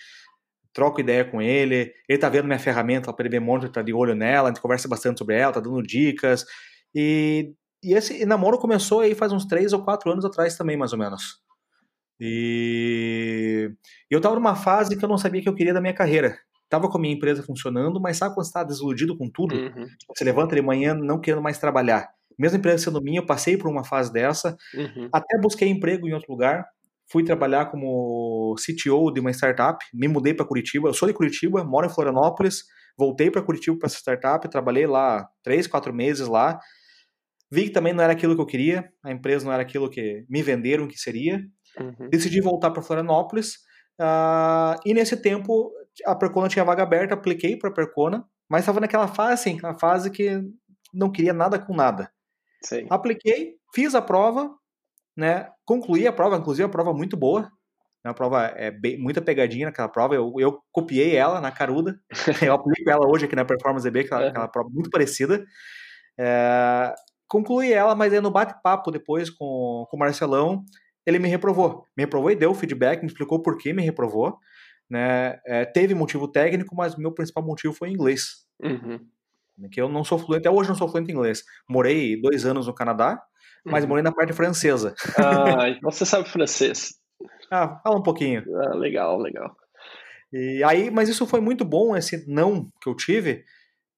[0.76, 1.90] troco ideia com ele.
[2.06, 4.86] Ele tá vendo minha ferramenta, o PDB Monitor tá de olho nela, a gente conversa
[4.86, 6.44] bastante sobre ela, tá dando dicas.
[6.94, 10.92] E, e esse namoro começou aí faz uns três ou quatro anos atrás também, mais
[10.92, 11.40] ou menos.
[12.20, 13.70] E
[14.10, 16.38] eu estava numa fase que eu não sabia que eu queria da minha carreira.
[16.68, 19.54] Tava com a minha empresa funcionando, mas sabe quando você tá desiludido com tudo?
[19.54, 19.86] Uhum.
[20.14, 22.08] Você levanta de manhã não querendo mais trabalhar.
[22.38, 24.56] Mesmo a empresa sendo minha, eu passei por uma fase dessa.
[24.74, 25.08] Uhum.
[25.10, 26.66] Até busquei emprego em outro lugar.
[27.10, 29.84] Fui trabalhar como CTO de uma startup.
[29.94, 30.88] Me mudei para Curitiba.
[30.88, 32.64] Eu sou de Curitiba, moro em Florianópolis.
[32.98, 34.48] Voltei para Curitiba para essa startup.
[34.48, 36.58] Trabalhei lá três, quatro meses lá.
[37.50, 38.90] Vi que também não era aquilo que eu queria.
[39.04, 41.40] A empresa não era aquilo que me venderam que seria.
[41.78, 42.08] Uhum.
[42.10, 43.54] Decidi voltar para Florianópolis.
[44.00, 45.72] Uh, e nesse tempo,
[46.04, 49.78] a Percona tinha vaga aberta, apliquei para a Percona, mas estava naquela fase, assim, aquela
[49.78, 50.42] fase que
[50.92, 52.10] não queria nada com nada.
[52.62, 52.86] Sim.
[52.90, 54.50] Apliquei, fiz a prova,
[55.16, 55.48] né?
[55.66, 57.50] Concluí a prova, inclusive a prova muito boa.
[58.04, 60.14] A prova é bem, muita pegadinha naquela prova.
[60.14, 61.98] Eu, eu copiei ela na caruda.
[62.40, 64.28] eu aplico ela hoje aqui na Performance DB, aquela, uhum.
[64.28, 65.44] aquela prova muito parecida.
[66.18, 66.94] É,
[67.26, 70.64] concluí ela, mas aí no bate-papo depois com, com o Marcelão,
[71.04, 71.84] ele me reprovou.
[71.96, 74.38] Me reprovou e deu feedback, me explicou por que me reprovou.
[74.88, 75.40] Né?
[75.44, 78.46] É, teve motivo técnico, mas meu principal motivo foi inglês.
[78.62, 79.00] Uhum.
[79.70, 81.42] Que eu não sou fluente, até hoje não sou fluente em inglês.
[81.68, 83.20] Morei dois anos no Canadá,
[83.66, 83.88] mas uhum.
[83.88, 84.94] morei na parte francesa.
[85.18, 86.94] Ah, então você sabe francês.
[87.50, 88.44] Ah, fala um pouquinho.
[88.62, 89.54] Ah, legal, legal.
[90.32, 93.44] E aí, mas isso foi muito bom, esse não que eu tive,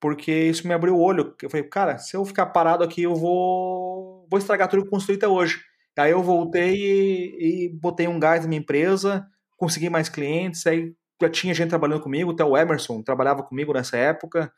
[0.00, 1.34] porque isso me abriu o olho.
[1.42, 4.90] Eu falei, cara, se eu ficar parado aqui, eu vou, vou estragar tudo que eu
[4.90, 5.60] construí até hoje.
[5.98, 9.26] Aí eu voltei e, e botei um gás na minha empresa,
[9.56, 13.96] consegui mais clientes, aí já tinha gente trabalhando comigo, até o Emerson trabalhava comigo nessa
[13.96, 14.52] época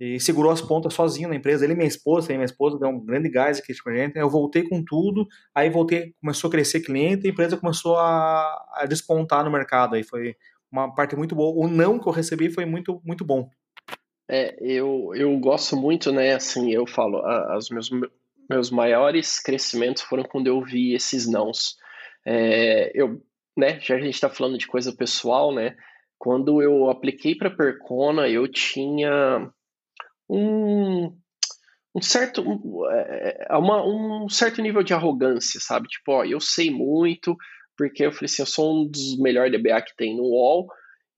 [0.00, 1.64] e segurou as pontas sozinho na empresa.
[1.64, 4.18] Ele e minha esposa, e minha esposa deu um grande gás aqui com a gente.
[4.18, 8.86] Eu voltei com tudo, aí voltei, começou a crescer cliente, a empresa começou a, a
[8.86, 9.94] despontar no mercado.
[9.94, 10.34] Aí foi
[10.70, 11.54] uma parte muito boa.
[11.54, 13.48] O não que eu recebi foi muito, muito bom.
[14.28, 16.34] É, eu, eu gosto muito, né?
[16.34, 17.22] Assim, eu falo,
[17.56, 17.90] os meus,
[18.48, 21.76] meus maiores crescimentos foram quando eu vi esses nãos.
[22.24, 23.20] É, eu,
[23.56, 25.76] né, já a gente está falando de coisa pessoal, né?
[26.18, 29.52] Quando eu apliquei para Percona, eu tinha
[30.32, 31.18] um,
[31.94, 35.88] um certo um, é, é, uma, um certo nível de arrogância, sabe?
[35.88, 37.36] Tipo, ó, eu sei muito,
[37.76, 40.68] porque eu falei assim, eu sou um dos melhores DBA que tem no UOL,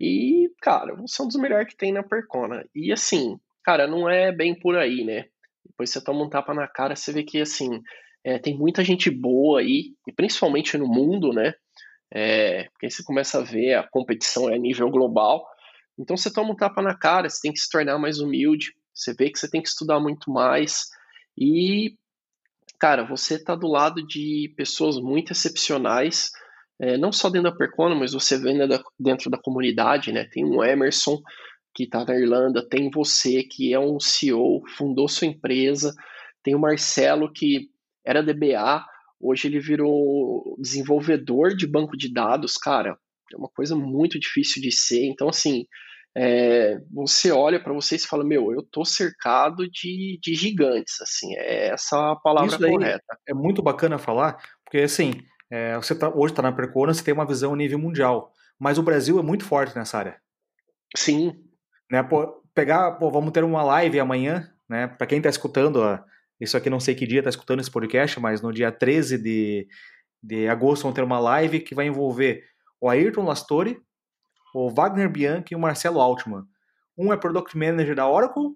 [0.00, 2.64] e, cara, você é um dos melhores que tem na Percona.
[2.74, 5.26] E assim, cara, não é bem por aí, né?
[5.64, 7.80] Depois você toma um tapa na cara, você vê que, assim,
[8.24, 11.54] é, tem muita gente boa aí, e principalmente no mundo, né?
[12.12, 15.46] É, porque aí você começa a ver a competição é a nível global.
[15.98, 19.12] Então você toma um tapa na cara, você tem que se tornar mais humilde, você
[19.12, 20.88] vê que você tem que estudar muito mais.
[21.36, 21.96] E
[22.78, 26.30] cara, você está do lado de pessoas muito excepcionais,
[26.78, 28.52] é, não só dentro da Percona, mas você vê
[28.98, 30.24] dentro da comunidade, né?
[30.24, 31.20] Tem um Emerson
[31.74, 35.94] que está na Irlanda, tem você que é um CEO, fundou sua empresa,
[36.42, 37.70] tem o Marcelo que
[38.04, 38.84] era DBA,
[39.20, 42.98] hoje ele virou desenvolvedor de banco de dados, cara,
[43.32, 45.06] é uma coisa muito difícil de ser.
[45.06, 45.66] Então, assim,
[46.16, 51.34] é, você olha para você e fala, meu, eu tô cercado de, de gigantes, assim,
[51.34, 53.18] é essa a palavra correta.
[53.28, 55.12] É muito bacana falar, porque assim,
[55.50, 58.78] é, você tá, hoje está na Percona, você tem uma visão a nível mundial, mas
[58.78, 60.20] o Brasil é muito forte nessa área.
[60.96, 61.34] Sim.
[61.90, 65.80] Né, pô, pegar, pô, vamos ter uma live amanhã, né, para quem está escutando,
[66.40, 69.66] isso aqui não sei que dia está escutando esse podcast, mas no dia 13 de,
[70.22, 72.44] de agosto vamos ter uma live que vai envolver
[72.80, 73.80] o Ayrton Lastori,
[74.54, 76.44] o Wagner Bianchi e o Marcelo Altman.
[76.96, 78.54] Um é Product Manager da Oracle,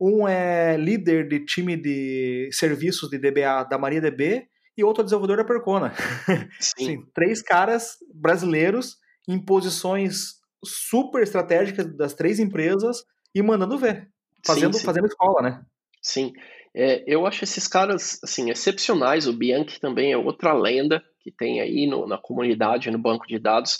[0.00, 4.46] um é líder de time de serviços de DBA da MariaDB
[4.78, 5.92] e outro é desenvolvedor da Percona.
[6.60, 6.86] Sim.
[6.86, 8.96] Sim, três caras brasileiros
[9.28, 14.08] em posições super estratégicas das três empresas e mandando ver,
[14.46, 14.86] fazendo, sim, sim.
[14.86, 15.62] fazendo escola, né?
[16.00, 16.32] Sim,
[16.74, 19.26] é, eu acho esses caras assim excepcionais.
[19.26, 23.38] O Bianchi também é outra lenda que tem aí no, na comunidade, no banco de
[23.38, 23.78] dados.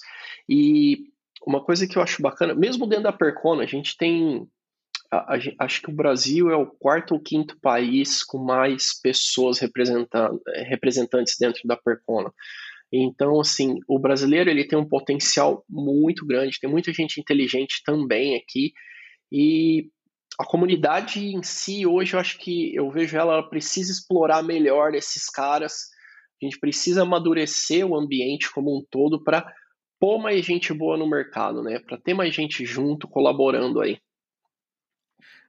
[0.48, 1.11] E
[1.46, 4.46] uma coisa que eu acho bacana, mesmo dentro da Percona, a gente tem.
[5.10, 9.58] A, a, acho que o Brasil é o quarto ou quinto país com mais pessoas
[9.58, 12.32] representantes dentro da Percona.
[12.92, 18.36] Então, assim, o brasileiro ele tem um potencial muito grande, tem muita gente inteligente também
[18.36, 18.72] aqui.
[19.30, 19.88] E
[20.38, 24.94] a comunidade em si, hoje, eu acho que eu vejo ela, ela precisa explorar melhor
[24.94, 25.88] esses caras.
[26.40, 29.46] A gente precisa amadurecer o ambiente como um todo para
[30.02, 31.78] pôr mais gente boa no mercado, né?
[31.78, 34.00] Para ter mais gente junto, colaborando aí.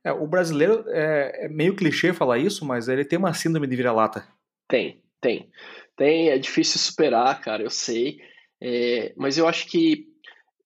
[0.04, 3.76] É, o brasileiro é, é, meio clichê falar isso, mas ele tem uma síndrome de
[3.76, 4.28] vira-lata.
[4.68, 5.50] Tem, tem.
[5.98, 8.20] Tem, é difícil superar, cara, eu sei.
[8.62, 10.06] É, mas eu acho que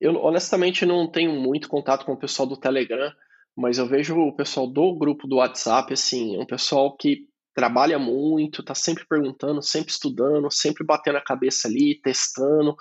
[0.01, 3.09] eu honestamente não tenho muito contato com o pessoal do Telegram,
[3.55, 8.61] mas eu vejo o pessoal do grupo do WhatsApp, assim, um pessoal que trabalha muito,
[8.61, 12.75] tá sempre perguntando, sempre estudando, sempre batendo a cabeça ali, testando.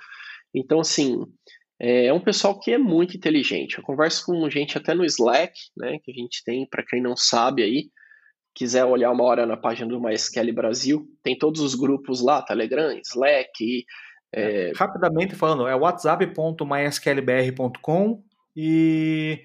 [0.57, 1.25] Então, assim,
[1.79, 3.77] é um pessoal que é muito inteligente.
[3.77, 7.15] Eu converso com gente até no Slack, né, que a gente tem, para quem não
[7.15, 7.91] sabe aí,
[8.55, 12.99] quiser olhar uma hora na página do MySQL Brasil, tem todos os grupos lá, Telegram,
[13.05, 13.85] Slack.
[14.33, 14.73] É...
[14.75, 18.25] Rapidamente falando, é whatsapp.mysqlbr.com
[18.57, 19.43] e,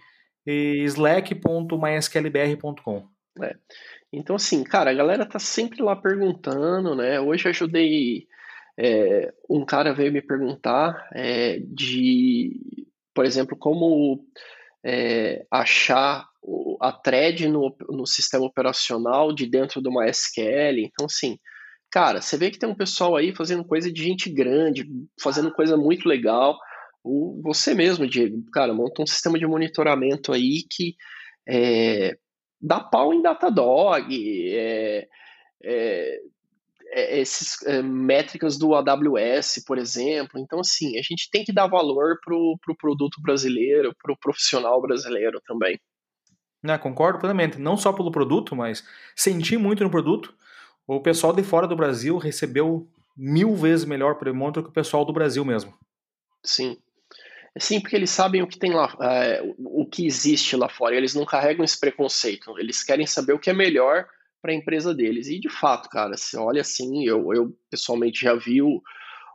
[0.47, 3.10] e slack.mysqlbr.com.
[3.41, 3.56] É.
[4.13, 7.19] Então, assim, cara, a galera tá sempre lá perguntando, né?
[7.19, 8.28] Hoje eu ajudei
[8.79, 14.25] é, um cara veio me perguntar é, de, por exemplo, como
[14.84, 16.25] é, achar
[16.79, 20.79] a thread no, no sistema operacional de dentro do MySQL.
[20.79, 21.38] Então, assim,
[21.91, 24.88] cara, você vê que tem um pessoal aí fazendo coisa de gente grande,
[25.21, 26.57] fazendo coisa muito legal.
[27.03, 30.95] O, você mesmo, Diego, cara, monta um sistema de monitoramento aí que
[31.47, 32.15] é,
[32.60, 34.07] dá pau em Datadog,
[34.53, 35.07] é,
[35.63, 36.19] é,
[36.91, 40.39] é, esses é, métricas do AWS, por exemplo.
[40.39, 44.17] Então, assim, a gente tem que dar valor para o pro produto brasileiro, para o
[44.17, 45.80] profissional brasileiro também.
[46.62, 47.58] Não, concordo plenamente.
[47.58, 50.34] Não só pelo produto, mas senti muito no produto.
[50.86, 55.06] O pessoal de fora do Brasil recebeu mil vezes melhor por do que o pessoal
[55.06, 55.73] do Brasil mesmo.
[56.43, 56.77] Sim.
[57.58, 60.95] Sim, porque eles sabem o que tem lá, é, o que existe lá fora.
[60.95, 62.58] Eles não carregam esse preconceito.
[62.58, 64.08] Eles querem saber o que é melhor
[64.41, 65.27] para a empresa deles.
[65.27, 68.82] E de fato, cara, se olha assim, eu, eu pessoalmente já vi o,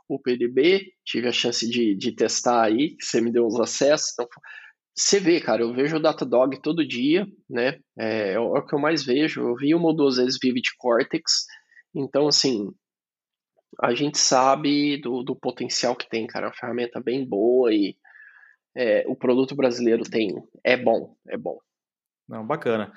[0.09, 4.13] o PDB, tive a chance de, de testar aí, você me deu os acessos.
[4.13, 4.29] Então,
[4.99, 7.79] você vê, cara, eu vejo o Datadog todo dia, né?
[7.99, 9.43] É, é, o que eu mais vejo.
[9.43, 11.47] Eu vi uma ou duas vezes Vivid Cortex.
[11.95, 12.73] Então, assim,
[13.81, 16.47] a gente sabe do, do potencial que tem, cara.
[16.47, 17.95] É uma ferramenta bem boa e
[18.75, 20.35] é, o produto brasileiro tem.
[20.65, 21.59] É bom, é bom.
[22.27, 22.93] Não, bacana.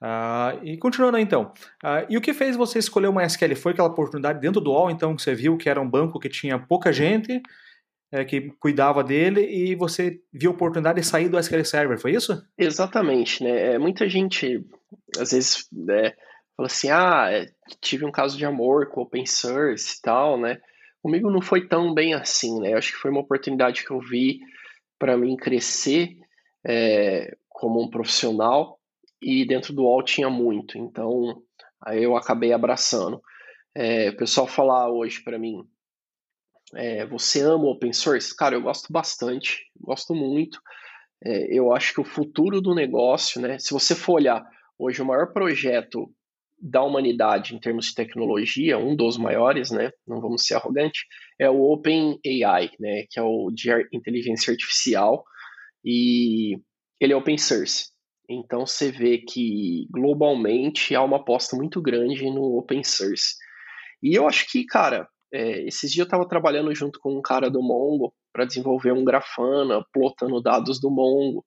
[0.00, 3.56] Uh, e continuando então, uh, e o que fez você escolher o MySQL?
[3.56, 6.28] Foi aquela oportunidade dentro do UOL, então, que você viu que era um banco que
[6.28, 7.42] tinha pouca gente,
[8.12, 12.12] é, que cuidava dele, e você viu a oportunidade de sair do SQL Server, foi
[12.12, 12.40] isso?
[12.56, 13.74] Exatamente, né?
[13.74, 14.64] É, muita gente,
[15.18, 16.12] às vezes, né,
[16.56, 17.46] fala assim, ah, é,
[17.80, 20.60] tive um caso de amor com open source e tal, né?
[21.02, 22.72] Comigo não foi tão bem assim, né?
[22.72, 24.40] Eu acho que foi uma oportunidade que eu vi
[24.98, 26.16] para mim crescer
[26.66, 28.77] é, como um profissional,
[29.20, 31.42] e dentro do UOL tinha muito, então
[31.84, 33.20] aí eu acabei abraçando.
[33.76, 35.64] É, o pessoal falar hoje para mim,
[36.74, 38.34] é, você ama open source?
[38.34, 40.60] Cara, eu gosto bastante, gosto muito.
[41.24, 43.58] É, eu acho que o futuro do negócio, né?
[43.58, 44.44] Se você for olhar
[44.78, 46.12] hoje o maior projeto
[46.60, 49.90] da humanidade em termos de tecnologia, um dos maiores, né?
[50.06, 51.02] Não vamos ser arrogantes,
[51.38, 53.04] é o Open AI, né?
[53.10, 55.24] Que é o de inteligência artificial
[55.84, 56.58] e
[57.00, 57.90] ele é open source.
[58.28, 63.36] Então você vê que globalmente há uma aposta muito grande no open source.
[64.02, 67.50] E eu acho que, cara, é, esses dias eu estava trabalhando junto com um cara
[67.50, 71.44] do Mongo para desenvolver um Grafana, plotando dados do Mongo.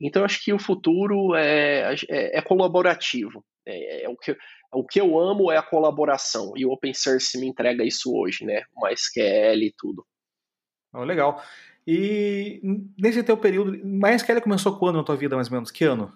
[0.00, 3.44] Então, acho que o futuro é, é, é colaborativo.
[3.66, 4.36] É, é, o, que,
[4.72, 8.44] o que eu amo é a colaboração, e o open source me entrega isso hoje,
[8.44, 8.62] né?
[8.74, 10.06] MySQL e tudo.
[10.94, 11.42] Oh, legal.
[11.86, 12.60] E
[12.98, 15.70] nesse teu período, MySQL começou quando na tua vida, mais ou menos?
[15.70, 16.12] Que ano?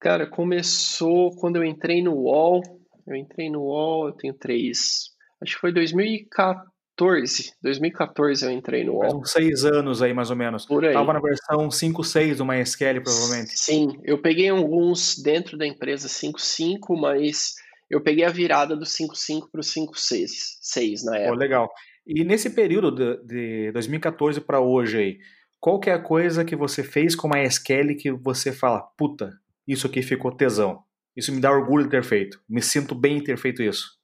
[0.00, 2.62] Cara, começou quando eu entrei no UOL.
[3.06, 5.10] Eu entrei no UOL, eu tenho três.
[5.42, 7.52] Acho que foi 2014.
[7.62, 9.02] 2014 eu entrei no UOL.
[9.02, 10.64] Faz uns seis anos aí, mais ou menos.
[10.64, 10.94] Por aí.
[10.94, 13.58] Tava na versão 5.6 do MySQL, provavelmente.
[13.58, 17.54] Sim, eu peguei alguns dentro da empresa 5.5, mas
[17.90, 21.32] eu peguei a virada do 5.5 para o 5.6 na época.
[21.32, 21.70] Oh, legal.
[22.06, 25.18] E nesse período de, de 2014 para hoje aí,
[25.58, 29.32] qual que é a coisa que você fez com MySQL que você fala, puta,
[29.66, 30.82] isso aqui ficou tesão.
[31.16, 32.40] Isso me dá orgulho de ter feito.
[32.48, 33.98] Me sinto bem em ter feito isso.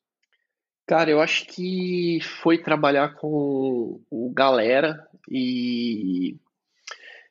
[0.86, 6.36] Cara, eu acho que foi trabalhar com o galera e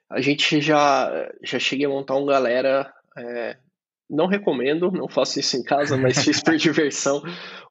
[0.10, 2.94] a gente já, já cheguei a montar um galera.
[3.18, 3.58] É,
[4.10, 7.22] não recomendo, não faço isso em casa, mas fiz por diversão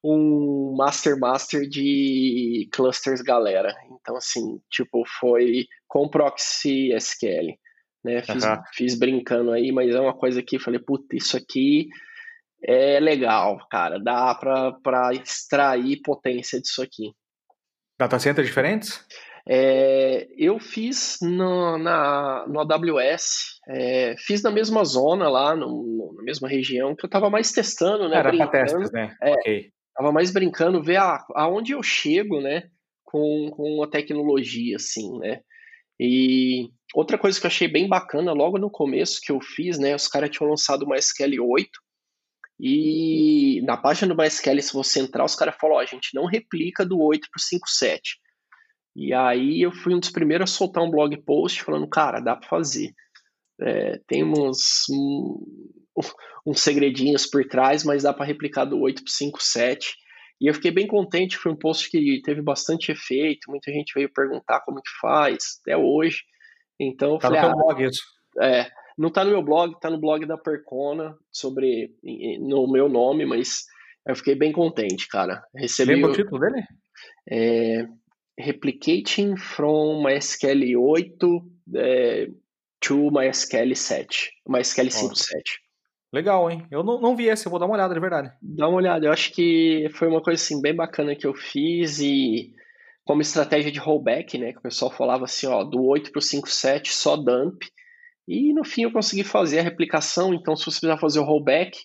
[0.02, 3.74] um Master Master de clusters galera.
[3.90, 7.58] Então, assim, tipo, foi com Proxy SQL.
[8.04, 8.22] Né?
[8.22, 8.62] Fiz, uhum.
[8.72, 11.88] fiz brincando aí, mas é uma coisa que falei, puta, isso aqui
[12.62, 13.98] é legal, cara.
[13.98, 17.12] Dá para extrair potência disso aqui.
[17.98, 19.04] Data centers diferentes?
[19.50, 26.22] É, eu fiz no, na, no AWS, é, fiz na mesma zona lá, no, na
[26.22, 28.18] mesma região, que eu estava mais testando, né?
[28.18, 29.16] Era para testes, né?
[29.22, 29.70] É, ok.
[29.96, 32.64] Tava mais brincando, ver a, aonde eu chego, né?
[33.02, 35.40] Com, com a tecnologia, assim, né?
[35.98, 39.94] E outra coisa que eu achei bem bacana, logo no começo que eu fiz, né?
[39.96, 41.70] Os caras tinham lançado uma SQL 8,
[42.60, 46.26] e na página do MySQL, se você entrar, os caras falam, ó, a gente não
[46.26, 48.00] replica do 8 para o 5.7.
[49.00, 52.34] E aí eu fui um dos primeiros a soltar um blog post falando, cara, dá
[52.34, 52.90] para fazer.
[53.60, 55.46] É, tem uns, um,
[56.44, 59.78] uns segredinhos por trás, mas dá para replicar do 8 para o 5.7.
[60.40, 64.12] E eu fiquei bem contente, foi um post que teve bastante efeito, muita gente veio
[64.12, 66.18] perguntar como que faz, até hoje.
[66.80, 68.02] Então, tá falei, no ah, blog isso.
[68.40, 71.92] É, não está no meu blog, está no blog da Percona, sobre
[72.40, 73.64] no meu nome, mas
[74.04, 75.40] eu fiquei bem contente, cara.
[75.54, 76.64] Recebi Lembra o título dele?
[77.30, 77.86] É,
[78.38, 81.18] Replicating from MySQL 8
[81.74, 82.28] é,
[82.80, 85.26] to MySQL 7, MySQL 5.7.
[86.12, 86.66] Legal, hein?
[86.70, 88.32] Eu não, não vi esse, eu vou dar uma olhada, de verdade.
[88.40, 91.98] Dá uma olhada, eu acho que foi uma coisa assim bem bacana que eu fiz
[92.00, 92.54] e
[93.04, 94.52] como estratégia de rollback, né?
[94.52, 97.62] Que o pessoal falava assim, ó, do 8 para o 5.7 só dump.
[98.26, 101.78] E no fim eu consegui fazer a replicação, então se você precisar fazer o rollback,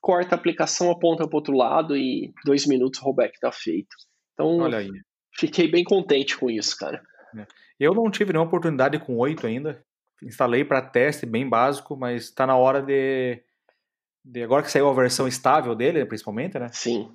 [0.00, 3.94] corta a aplicação, aponta para o outro lado e dois minutos o rollback está feito.
[4.32, 4.90] Então, Olha aí.
[5.38, 7.00] Fiquei bem contente com isso, cara.
[7.36, 7.46] É.
[7.78, 9.82] Eu não tive nenhuma oportunidade com 8 ainda.
[10.22, 13.40] Instalei para teste bem básico, mas está na hora de,
[14.24, 16.68] de, Agora que saiu a versão estável dele, principalmente, né?
[16.72, 17.12] Sim.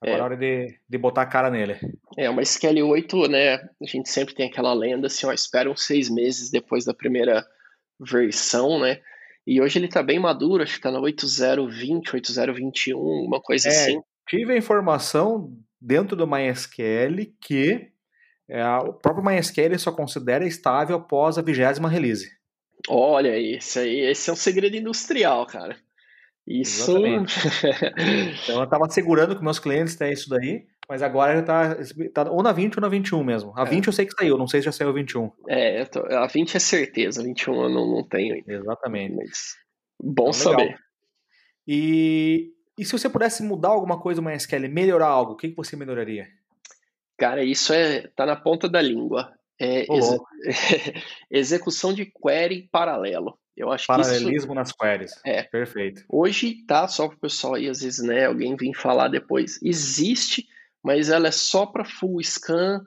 [0.00, 1.78] Agora é, é hora de, de botar a cara nele.
[2.16, 3.56] É, uma SQL 8, né?
[3.56, 7.44] A gente sempre tem aquela lenda assim, ó, espera uns seis meses depois da primeira
[8.00, 9.00] versão, né?
[9.46, 13.70] E hoje ele está bem maduro, acho que está no 8020, 8021, uma coisa é,
[13.70, 14.00] assim.
[14.26, 17.90] Tive a informação dentro do MySQL que
[18.48, 22.30] é, o próprio MySQL só considera estável após a vigésima release.
[22.88, 25.76] Olha, esse aí, esse é um segredo industrial, cara.
[26.46, 26.96] Isso.
[28.42, 31.76] então eu estava segurando que meus clientes têm isso daí, mas agora já tá,
[32.14, 33.52] tá, ou na 20 ou na 21 mesmo.
[33.54, 33.66] A é.
[33.66, 35.30] 20 eu sei que saiu, não sei se já saiu a 21.
[35.46, 38.50] É, tô, a 20 é certeza, a 21 eu não, não tenho ainda.
[38.50, 39.14] Exatamente.
[39.14, 39.56] Mas
[40.00, 40.78] bom então, saber.
[41.66, 45.56] E, e se você pudesse mudar alguma coisa no MySQL, melhorar algo, o que, que
[45.56, 46.28] você melhoraria?
[47.16, 49.32] Cara, isso é tá na ponta da língua.
[49.60, 50.16] É ex
[51.30, 53.36] execução de query paralelo.
[53.56, 54.54] Eu acho Paralelismo isso...
[54.54, 55.20] nas queries.
[55.26, 55.42] É.
[55.42, 56.04] Perfeito.
[56.08, 59.58] Hoje tá só para o pessoal aí, às vezes, né, alguém vir falar depois.
[59.60, 60.46] Existe
[60.82, 62.80] mas ela é só para full scan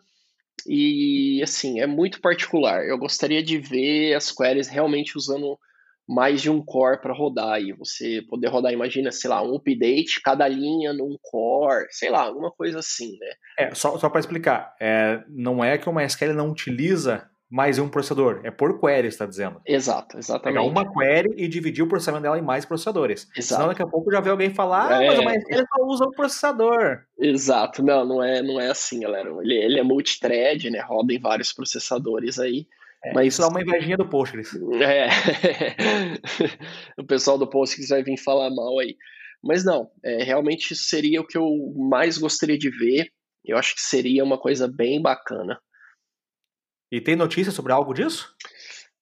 [0.66, 2.86] e assim, é muito particular.
[2.86, 5.60] Eu gostaria de ver as queries realmente usando
[6.08, 10.22] mais de um core para rodar e você poder rodar, imagina, sei lá, um update,
[10.22, 13.34] cada linha num core, sei lá, alguma coisa assim, né?
[13.58, 17.90] É, só, só para explicar, é, não é que o MySQL não utiliza mais um
[17.90, 18.40] processador.
[18.46, 19.60] É por query, está dizendo.
[19.66, 20.58] Exato, exatamente.
[20.58, 23.28] Pegar uma query e dividir o processamento dela em mais processadores.
[23.36, 23.56] Exato.
[23.56, 25.08] Senão daqui a pouco já vê alguém falar, ah, É.
[25.08, 27.02] mas o MySQL só usa um processador.
[27.20, 29.30] Exato, não, não é, não é assim, galera.
[29.42, 30.80] Ele, ele é multithread, né?
[30.80, 32.68] Roda em vários processadores aí.
[33.04, 34.52] É, Mas- Isso dá uma invejinha do Postgres.
[34.82, 35.08] É.
[37.00, 38.96] o pessoal do Postgres vai vir falar mal aí.
[39.44, 43.12] Mas não, é, realmente seria o que eu mais gostaria de ver.
[43.44, 45.60] Eu acho que seria uma coisa bem bacana.
[46.92, 48.36] E tem notícia sobre algo disso?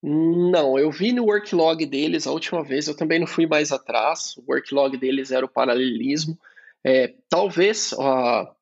[0.02, 4.38] Não, eu vi no worklog deles a última vez, eu também não fui mais atrás.
[4.38, 6.40] O worklog deles era o paralelismo.
[6.86, 8.54] É, talvez o-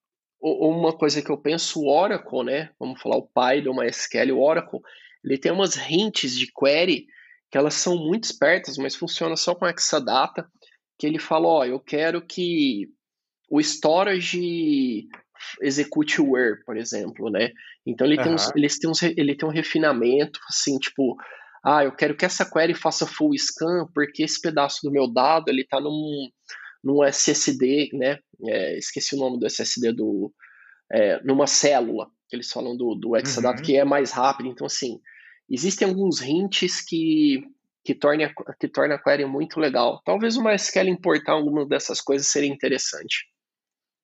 [0.41, 2.71] uma coisa que eu penso, o Oracle, né?
[2.79, 4.79] Vamos falar o pai do MySQL, o Oracle,
[5.23, 7.05] ele tem umas hints de query
[7.49, 10.45] que elas são muito espertas, mas funciona só com Exadata,
[10.97, 12.87] que ele fala, ó, eu quero que
[13.49, 15.07] o storage
[15.61, 17.51] execute o where, por exemplo, né?
[17.85, 21.15] Então ele tem, uns, eles têm uns, ele tem um refinamento, assim, tipo,
[21.63, 25.49] ah, eu quero que essa query faça full scan, porque esse pedaço do meu dado,
[25.49, 26.29] ele tá num,
[26.83, 28.19] num SSD, né?
[28.45, 30.33] É, esqueci o nome do SSD do...
[30.91, 33.65] é, numa célula, que eles falam do, do Exadata, Uhum.
[33.65, 34.49] que é mais rápido.
[34.49, 34.99] Então, assim,
[35.49, 37.43] existem alguns hints que,
[37.83, 40.01] que, torne a, que torna a query muito legal.
[40.05, 43.25] Talvez o MySQL importar alguma dessas coisas seria interessante.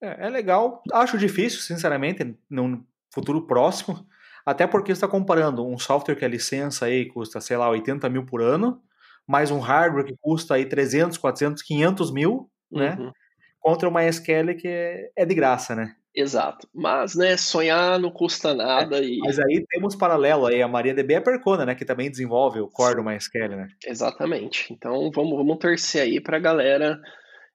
[0.02, 0.82] É, é legal.
[0.92, 4.06] Acho difícil, sinceramente, num futuro próximo.
[4.46, 8.10] Até porque você está comparando um software que a licença aí custa, sei lá, 80
[8.10, 8.82] mil por ano,
[9.26, 12.98] mais um hardware que custa aí 300, 400, 500 mil, né?
[13.00, 13.12] Uhum.
[13.60, 15.96] Contra o MySQL que é, é de graça, né?
[16.16, 16.68] Exato.
[16.74, 19.18] Mas, né, sonhar não custa nada e...
[19.18, 21.74] Mas aí temos paralelo aí, a MariaDB é a Percona, né?
[21.74, 23.68] Que também desenvolve o core do MySQL, né?
[23.86, 24.72] Exatamente.
[24.72, 27.02] Então vamos, vamos torcer aí para a galera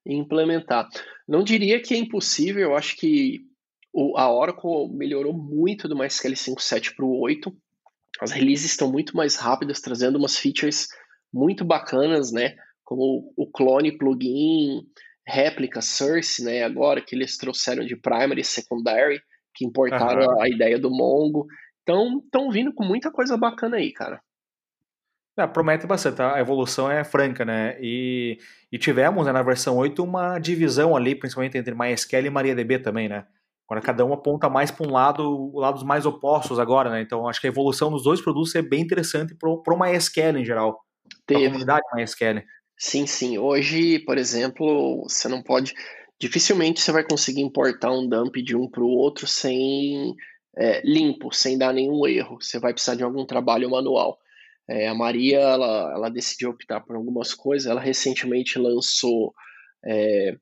[0.04, 0.88] implementar.
[1.26, 3.40] Não diria que é impossível, eu acho que
[3.92, 7.54] o, a Oracle melhorou muito do MySQL 5.7 para o 8.
[8.20, 10.88] As releases estão muito mais rápidas, trazendo umas features
[11.32, 12.56] muito bacanas, né?
[12.82, 14.82] Como o clone plugin,
[15.28, 16.64] réplica, source, né?
[16.64, 19.20] Agora que eles trouxeram de primary e secondary,
[19.54, 20.40] que importaram Aham.
[20.40, 21.46] a, a ideia do Mongo.
[21.82, 24.20] Então, estão vindo com muita coisa bacana aí, cara.
[25.38, 27.76] É, promete bastante, a evolução é franca, né?
[27.80, 28.38] E,
[28.72, 33.08] e tivemos né, na versão 8 uma divisão ali, principalmente entre MySQL e MariaDB também,
[33.08, 33.24] né?
[33.68, 37.02] Agora cada um aponta mais para um lado, lados mais opostos agora, né?
[37.02, 40.44] Então acho que a evolução dos dois produtos é bem interessante pro, pro MySQL em
[40.44, 40.80] geral,
[41.24, 41.44] Teve.
[41.44, 42.42] comunidade MySQL.
[42.78, 43.38] Sim, sim.
[43.38, 45.74] Hoje, por exemplo, você não pode.
[46.20, 50.14] Dificilmente você vai conseguir importar um dump de um para o outro sem
[50.56, 52.38] é, limpo, sem dar nenhum erro.
[52.40, 54.18] Você vai precisar de algum trabalho manual.
[54.70, 57.68] É, a Maria, ela, ela decidiu optar por algumas coisas.
[57.68, 59.34] Ela recentemente lançou
[59.84, 60.36] é,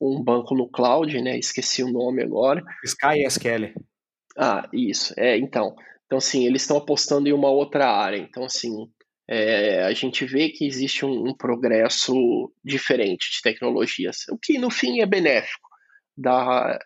[0.00, 1.38] um banco no cloud, né?
[1.38, 2.62] Esqueci o nome agora.
[2.84, 3.74] Sky SQL.
[4.38, 5.12] Ah, isso.
[5.18, 5.74] É, então.
[6.06, 8.18] Então, assim, eles estão apostando em uma outra área.
[8.18, 8.70] Então, assim,
[9.28, 14.70] é, a gente vê que existe um, um progresso diferente de tecnologias, o que no
[14.70, 15.68] fim é benéfico,
[16.16, 16.78] dá,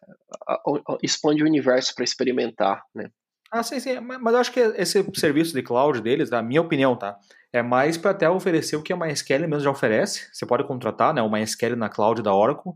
[1.02, 3.10] expande o universo para experimentar, né?
[3.50, 3.98] Ah, sim, sim.
[4.00, 7.16] Mas eu acho que esse serviço de cloud deles, na minha opinião, tá?
[7.50, 10.28] É mais para até oferecer o que a MySQL mesmo já oferece.
[10.32, 12.72] Você pode contratar, né, o MySQL na cloud da Oracle.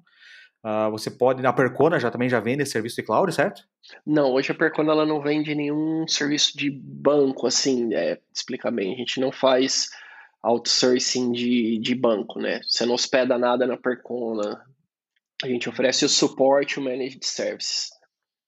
[0.62, 3.66] Ah, você pode, na Percona já também já vende esse serviço de cloud, certo?
[4.06, 8.94] Não, hoje a Percona ela não vende nenhum serviço de banco, assim, é, explica bem,
[8.94, 9.90] a gente não faz
[10.40, 12.60] outsourcing de, de banco, né?
[12.62, 14.64] Você não hospeda nada na Percona,
[15.42, 17.90] a gente oferece o suporte, o managed services.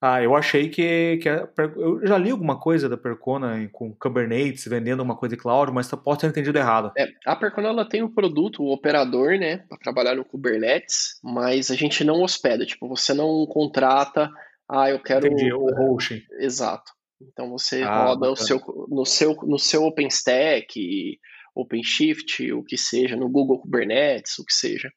[0.07, 1.49] Ah, eu achei que, que a
[1.79, 5.73] eu já li alguma coisa da Percona em- com Kubernetes vendendo uma coisa de cloud,
[5.73, 6.93] mas posso ter entendido errado.
[6.95, 11.71] É, a Percona ela tem o produto, o operador, né, para trabalhar no Kubernetes, mas
[11.71, 14.29] a gente não hospeda, tipo, você não contrata,
[14.69, 16.23] ah, eu quero Entendi, o hosting.
[16.39, 16.93] exato.
[17.23, 21.19] Então você Ah, roda o seu no seu no seu OpenStack,
[21.57, 24.91] OpenShift, o que seja, no Google Kubernetes, o que seja.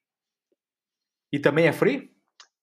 [1.31, 2.16] E também é free?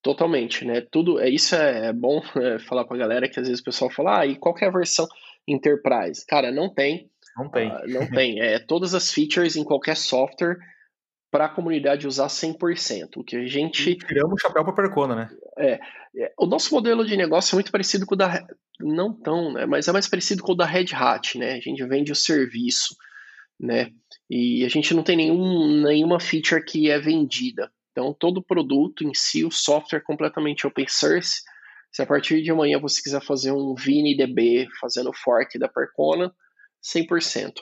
[0.05, 0.83] Totalmente, né?
[0.83, 3.65] Tudo, é isso é, é bom é, falar com a galera que às vezes o
[3.65, 5.09] pessoal fala, ah, e qual que é a versão
[5.49, 6.25] Enterprise?
[6.27, 7.71] Cara, não tem, Não tem.
[7.71, 8.41] Ah, não tem.
[8.41, 10.59] É todas as features em qualquer software
[11.31, 13.17] para a comunidade usar 100%.
[13.17, 13.97] O que a gente.
[13.97, 15.31] Tiramos o chapéu para Percona, né?
[16.17, 18.47] é, o nosso modelo de negócio é muito parecido com o da.
[18.79, 19.67] Não tão, né?
[19.67, 21.55] Mas é mais parecido com o da Red Hat, né?
[21.55, 22.95] A gente vende o serviço,
[23.59, 23.91] né?
[24.29, 27.71] E a gente não tem nenhum, nenhuma feature que é vendida.
[27.95, 31.43] Então, todo produto em si, o software é completamente open source.
[31.93, 36.35] Se a partir de amanhã você quiser fazer um VNDB fazendo fork da Percona,
[36.83, 37.53] 100%.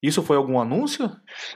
[0.00, 1.10] Isso foi algum anúncio?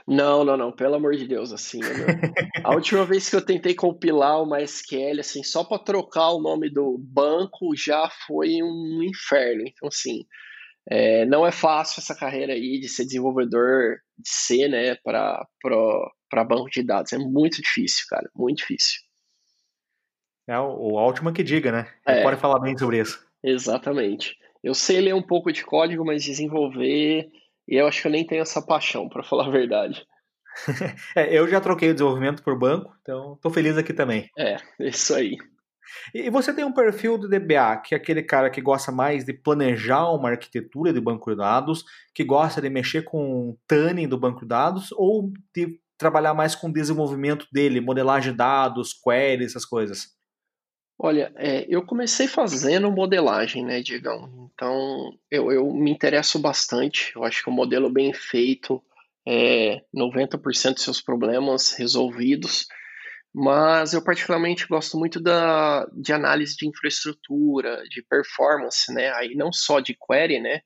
[0.05, 1.87] Não, não, não, pelo amor de Deus, assim, né?
[2.65, 6.69] a última vez que eu tentei compilar uma SQL, assim, só para trocar o nome
[6.69, 9.63] do banco já foi um inferno.
[9.65, 10.25] Então, assim,
[10.89, 15.45] É, não é fácil essa carreira aí de ser desenvolvedor de C, né, para
[16.43, 17.13] banco de dados.
[17.13, 19.01] É muito difícil, cara, muito difícil.
[20.47, 21.87] É o, o Altman que diga, né?
[22.05, 23.25] É, pode falar bem sobre isso.
[23.43, 24.37] Exatamente.
[24.63, 27.29] Eu sei ler um pouco de código, mas desenvolver,
[27.67, 30.05] eu acho que eu nem tenho essa paixão, para falar a verdade.
[31.15, 34.29] é, eu já troquei o desenvolvimento por banco, então estou feliz aqui também.
[34.37, 35.37] É, isso aí.
[36.13, 39.33] E você tem um perfil do DBA, que é aquele cara que gosta mais de
[39.33, 44.41] planejar uma arquitetura de banco de dados, que gosta de mexer com tuning do banco
[44.41, 49.65] de dados, ou de trabalhar mais com o desenvolvimento dele, modelagem de dados, queries, essas
[49.65, 50.09] coisas?
[50.99, 54.51] Olha, é, eu comecei fazendo modelagem, né, Digão?
[54.53, 57.11] Então, eu, eu me interesso bastante.
[57.15, 58.83] Eu acho que o um modelo bem feito,
[59.27, 62.67] é, 90% dos seus problemas resolvidos
[63.33, 69.09] mas eu particularmente gosto muito da, de análise de infraestrutura, de performance, né?
[69.13, 70.61] Aí não só de query, né?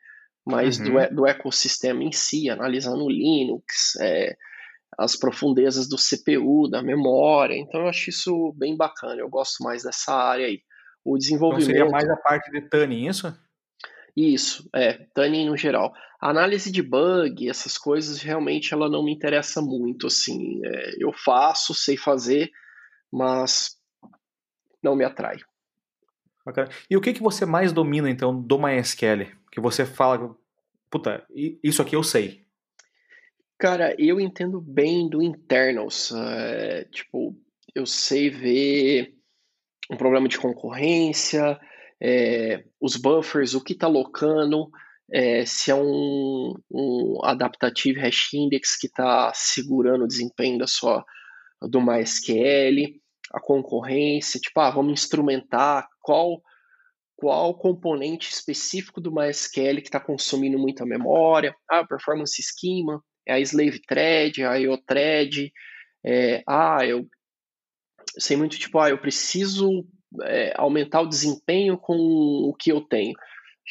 [0.45, 0.85] Mas uhum.
[0.85, 4.35] do, do ecossistema em si, analisando o Linux, é,
[4.97, 7.55] as profundezas do CPU, da memória.
[7.55, 9.19] Então eu acho isso bem bacana.
[9.21, 10.61] Eu gosto mais dessa área aí.
[11.03, 11.69] O desenvolvimento.
[11.69, 13.37] Então seria mais a parte de tuning, isso?
[14.15, 15.93] Isso, é, tuning no geral.
[16.21, 20.61] A análise de bug, essas coisas, realmente ela não me interessa muito, assim.
[20.65, 22.49] É, eu faço, sei fazer,
[23.11, 23.77] mas
[24.81, 25.37] não me atrai.
[26.45, 26.69] Bacana.
[26.89, 29.31] E o que, que você mais domina, então, do MySQL?
[29.51, 30.33] Que você fala,
[30.89, 31.25] puta,
[31.61, 32.44] isso aqui eu sei.
[33.57, 36.11] Cara, eu entendo bem do internals.
[36.11, 37.35] É, tipo,
[37.73, 39.13] eu sei ver
[39.89, 41.59] um problema de concorrência,
[42.01, 44.69] é, os buffers, o que está locando,
[45.11, 51.05] é, se é um, um adaptative hash index que está segurando o desempenho da sua,
[51.61, 52.99] do MySQL,
[53.31, 56.41] a concorrência, tipo, ah, vamos instrumentar qual
[57.17, 63.39] qual componente específico do MySQL que está consumindo muita memória, ah, performance schema, é a
[63.39, 65.51] slave thread, a IO thread,
[66.05, 67.07] é, ah, eu
[68.17, 69.85] sei muito tipo, ah, eu preciso
[70.23, 73.13] é, aumentar o desempenho com o que eu tenho.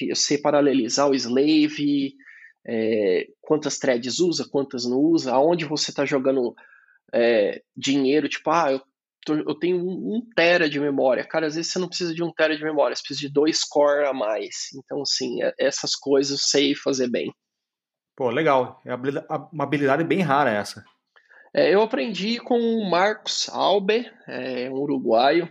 [0.00, 2.14] Eu sei paralelizar o slave,
[2.66, 6.54] é, quantas threads usa, quantas não usa, aonde você está jogando
[7.12, 8.82] é, dinheiro, tipo, ah, eu,
[9.24, 11.24] tô, eu tenho um, um, tera de memória.
[11.24, 13.62] Cara, às vezes você não precisa de um tera de memória, você precisa de dois
[13.62, 14.70] core a mais.
[14.76, 17.32] Então, assim, é, essas coisas eu sei fazer bem.
[18.16, 18.80] Pô, legal.
[18.84, 18.94] É
[19.52, 20.84] uma habilidade bem rara essa.
[21.52, 25.48] É, eu aprendi com o Marcos Alber, é, um uruguaio,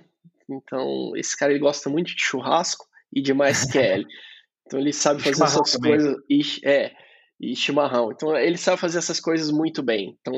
[0.50, 4.06] então, esse cara ele gosta muito de churrasco e de MySQL.
[4.66, 5.92] então, ele sabe fazer essas também.
[5.92, 6.18] coisas.
[6.30, 6.92] E, é,
[7.40, 8.12] e chimarrão.
[8.12, 10.18] Então, ele sabe fazer essas coisas muito bem.
[10.20, 10.34] Então,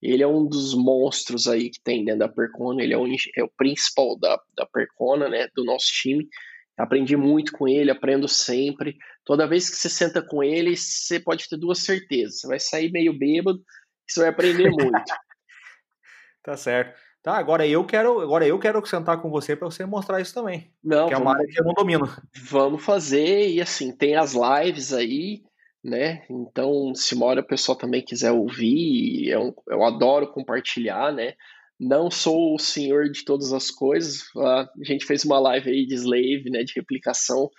[0.00, 2.82] ele é um dos monstros aí que tem dentro da Percona.
[2.82, 5.48] Ele é o, é o principal da, da Percona, né?
[5.54, 6.28] Do nosso time.
[6.76, 8.96] Aprendi muito com ele, aprendo sempre.
[9.28, 12.40] Toda vez que você senta com ele, você pode ter duas certezas.
[12.40, 15.04] Você vai sair meio bêbado e você vai aprender muito.
[16.42, 16.98] tá certo.
[17.22, 20.72] Tá, agora eu quero, agora eu quero sentar com você para você mostrar isso também.
[20.82, 22.10] Não, que é uma área que eu não domino.
[22.44, 25.42] Vamos fazer e assim, tem as lives aí,
[25.84, 26.24] né?
[26.30, 31.34] Então, se uma hora o pessoal também quiser ouvir, eu, eu adoro compartilhar, né?
[31.78, 34.22] Não sou o senhor de todas as coisas.
[34.34, 36.64] a gente fez uma live aí de slave, né?
[36.64, 37.50] De replicação.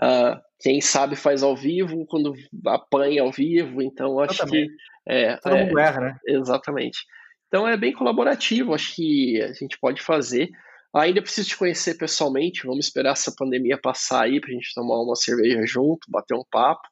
[0.00, 2.34] Uh, quem sabe faz ao vivo, quando
[2.66, 4.68] apanha ao vivo, então acho que.
[5.06, 6.16] É, Todo é, mundo erra, né?
[6.26, 7.00] Exatamente.
[7.48, 10.48] Então é bem colaborativo, acho que a gente pode fazer.
[10.94, 15.16] Ainda preciso te conhecer pessoalmente, vamos esperar essa pandemia passar aí pra gente tomar uma
[15.16, 16.82] cerveja junto, bater um papo.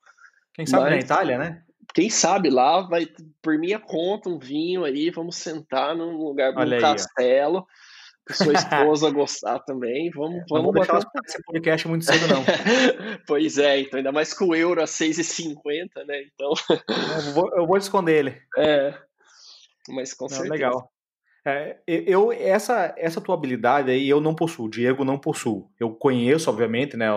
[0.55, 1.63] Quem sabe Mas, na Itália, né?
[1.95, 3.07] Quem sabe lá, vai
[3.43, 7.67] por minha conta, um vinho aí, vamos sentar num lugar, num castelo.
[8.35, 11.21] Sua esposa gostar também, vamos, vamos não bater um...
[11.27, 12.43] esse podcast muito cedo, não.
[13.27, 16.23] pois é, então ainda mais com o euro a 6,50, né?
[16.23, 16.53] Então.
[17.27, 18.43] eu, vou, eu vou esconder ele.
[18.57, 18.95] É,
[19.89, 20.53] mas com não, certeza.
[20.53, 20.91] Legal.
[21.47, 25.71] É, eu essa essa tua habilidade aí eu não possuo, o Diego não possuo.
[25.81, 27.09] Eu conheço, obviamente, né?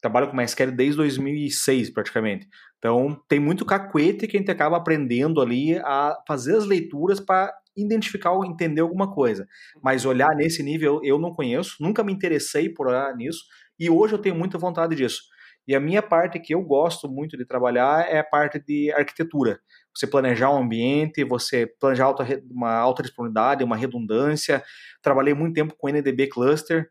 [0.00, 2.48] Trabalho com MySQL desde 2006 praticamente.
[2.78, 7.54] Então tem muito cacuete que a gente acaba aprendendo ali a fazer as leituras para
[7.76, 9.46] identificar ou entender alguma coisa.
[9.82, 13.44] Mas olhar nesse nível eu não conheço, nunca me interessei por olhar nisso
[13.78, 15.22] e hoje eu tenho muita vontade disso.
[15.66, 19.60] E a minha parte que eu gosto muito de trabalhar é a parte de arquitetura
[19.94, 22.14] você planejar um ambiente, você planejar
[22.50, 24.62] uma alta disponibilidade, uma redundância.
[25.02, 26.90] Trabalhei muito tempo com NDB Cluster.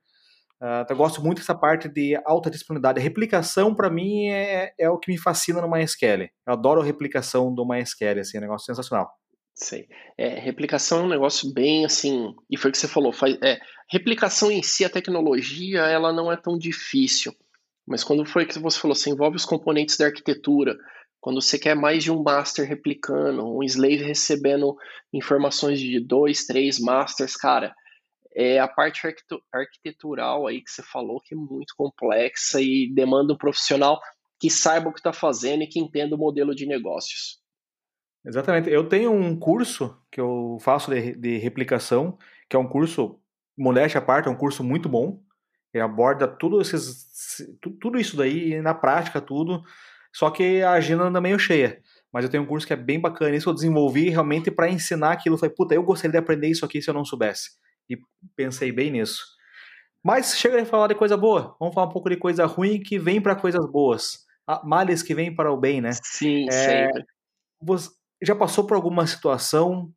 [0.61, 2.99] Uh, eu gosto muito dessa parte de alta disponibilidade.
[2.99, 6.29] A replicação, para mim, é, é o que me fascina no MySQL.
[6.45, 9.11] Eu adoro a replicação do MySQL, assim, é um negócio sensacional.
[9.62, 9.86] Sim.
[10.18, 13.59] É, replicação é um negócio bem assim, e foi o que você falou, faz, é,
[13.91, 17.32] replicação em si, a tecnologia, ela não é tão difícil.
[17.88, 20.76] Mas quando foi que você falou, você envolve os componentes da arquitetura,
[21.20, 24.76] quando você quer mais de um master replicando, um slave recebendo
[25.14, 27.72] informações de dois, três masters, cara,
[28.36, 29.01] é a parte
[29.53, 33.99] arquitetural aí que você falou que é muito complexa e demanda um profissional
[34.39, 37.41] que saiba o que está fazendo e que entenda o modelo de negócios.
[38.26, 38.69] Exatamente.
[38.69, 42.17] Eu tenho um curso que eu faço de, de replicação,
[42.49, 43.19] que é um curso,
[43.57, 45.22] modéstia à parte, é um curso muito bom.
[45.74, 47.07] Ele aborda tudo, esses,
[47.80, 49.63] tudo isso daí, na prática, tudo.
[50.13, 51.82] Só que a agenda anda meio cheia.
[52.11, 53.36] Mas eu tenho um curso que é bem bacana.
[53.36, 55.36] Isso eu desenvolvi realmente para ensinar aquilo.
[55.36, 57.51] Eu falei, puta, eu gostaria de aprender isso aqui se eu não soubesse.
[57.89, 57.97] E
[58.36, 59.24] pensei bem nisso.
[60.03, 61.55] Mas chega de falar de coisa boa.
[61.59, 64.26] Vamos falar um pouco de coisa ruim que vem para coisas boas.
[64.63, 65.91] Males que vem para o bem, né?
[65.93, 67.05] Sim, é, sempre.
[67.61, 67.89] Você
[68.22, 69.91] já passou por alguma situação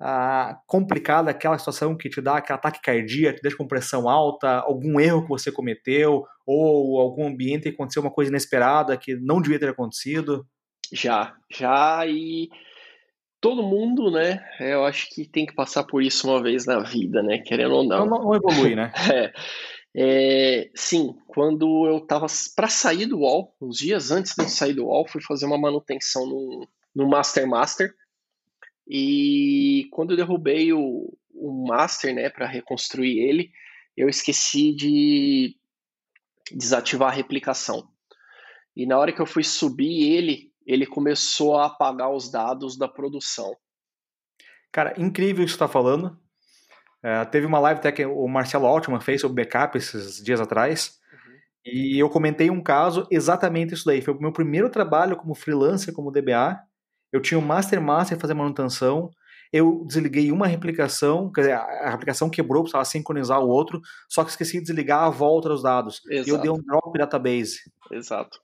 [0.00, 4.60] ah, complicada, aquela situação que te dá aquele ataque cardíaco, te deixa com pressão alta,
[4.60, 9.40] algum erro que você cometeu, ou algum ambiente que aconteceu uma coisa inesperada que não
[9.40, 10.46] devia ter acontecido?
[10.92, 12.48] Já, já, e
[13.40, 17.22] todo mundo, né, eu acho que tem que passar por isso uma vez na vida,
[17.22, 18.06] né, querendo ou não.
[18.06, 18.92] Não, não evolui, né?
[19.12, 19.32] é.
[19.96, 24.72] É, sim, quando eu estava para sair do UOL, uns dias antes de eu sair
[24.72, 27.94] do UOL, fui fazer uma manutenção no, no Master Master.
[28.86, 33.50] E quando eu derrubei o, o Master, né, para reconstruir ele,
[33.96, 35.56] eu esqueci de
[36.52, 37.88] desativar a replicação.
[38.76, 42.88] E na hora que eu fui subir ele, ele começou a apagar os dados da
[42.88, 43.54] produção.
[44.72, 46.18] Cara, incrível isso que você está falando.
[47.02, 50.98] É, teve uma live até que o Marcelo Altman fez sobre backup esses dias atrás.
[51.12, 51.38] Uhum.
[51.66, 54.00] E eu comentei um caso exatamente isso daí.
[54.00, 56.58] Foi o meu primeiro trabalho como freelancer, como DBA.
[57.14, 59.08] Eu tinha um Master Master fazer manutenção.
[59.52, 64.30] Eu desliguei uma replicação, quer dizer, a replicação quebrou, precisava sincronizar o outro, só que
[64.30, 66.00] esqueci de desligar a volta dos dados.
[66.10, 66.28] Exato.
[66.28, 67.60] E eu dei um drop database.
[67.92, 68.40] Exato.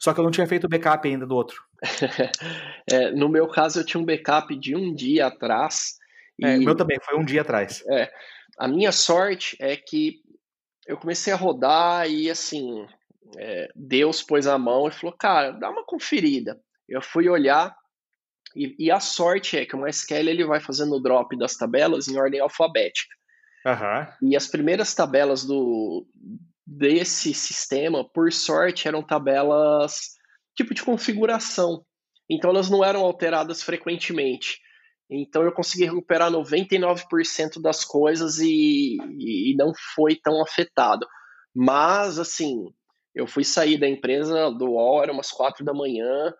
[0.00, 1.62] Só que eu não tinha feito o backup ainda do outro.
[2.90, 5.98] é, no meu caso, eu tinha um backup de um dia atrás
[6.42, 7.84] é, e, o meu também, foi um dia atrás.
[7.90, 8.10] É,
[8.58, 10.22] a minha sorte é que
[10.86, 12.86] eu comecei a rodar e assim,
[13.36, 16.58] é, Deus pôs a mão e falou, cara, dá uma conferida.
[16.88, 17.76] Eu fui olhar
[18.54, 22.08] e, e, a sorte é que o MySQL ele vai fazendo o drop das tabelas
[22.08, 23.14] em ordem alfabética.
[23.66, 24.30] Uhum.
[24.30, 26.06] E as primeiras tabelas do
[26.66, 30.14] desse sistema, por sorte, eram tabelas
[30.56, 31.84] tipo de configuração.
[32.30, 34.58] Então elas não eram alteradas frequentemente.
[35.10, 41.06] Então eu consegui recuperar 99% das coisas e, e não foi tão afetado.
[41.54, 42.72] Mas, assim,
[43.14, 46.34] eu fui sair da empresa do UOL, era umas quatro da manhã,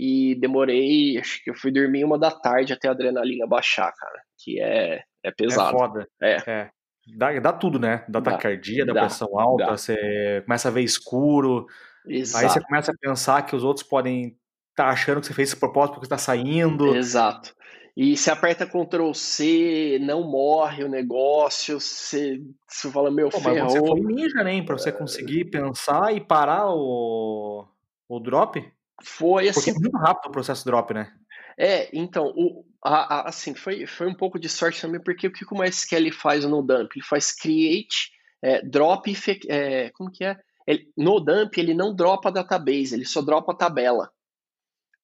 [0.00, 4.22] e demorei, acho que eu fui dormir uma da tarde até a adrenalina baixar, cara.
[4.38, 5.76] Que é, é pesado.
[5.76, 6.08] É foda.
[6.22, 6.36] É.
[6.46, 6.70] é.
[7.16, 8.04] Dá, dá tudo, né?
[8.08, 9.70] Dá, dá taquicardia, dá, dá pressão alta, dá.
[9.72, 11.66] você começa a ver escuro.
[12.06, 12.44] Exato.
[12.44, 14.26] Aí você começa a pensar que os outros podem
[14.70, 16.94] estar tá achando que você fez esse propósito porque está saindo.
[16.94, 17.52] Exato.
[17.96, 23.64] E se aperta Ctrl C, não morre o negócio, você, você fala, meu, Pô, ferrou.
[23.64, 24.62] Mas você foi ninja, né?
[24.62, 27.66] Pra você conseguir pensar e parar o,
[28.08, 28.62] o drop?
[29.02, 29.60] Foi assim.
[29.60, 31.12] Porque é muito rápido o processo drop, né?
[31.56, 35.32] É, então, o, a, a, assim, foi, foi um pouco de sorte também, porque o
[35.32, 36.92] que o MySQL faz no dump?
[36.94, 39.12] Ele faz create, é, drop,
[39.48, 40.36] é, como que é?
[40.66, 44.10] Ele, no dump ele não dropa a database, ele só dropa a tabela.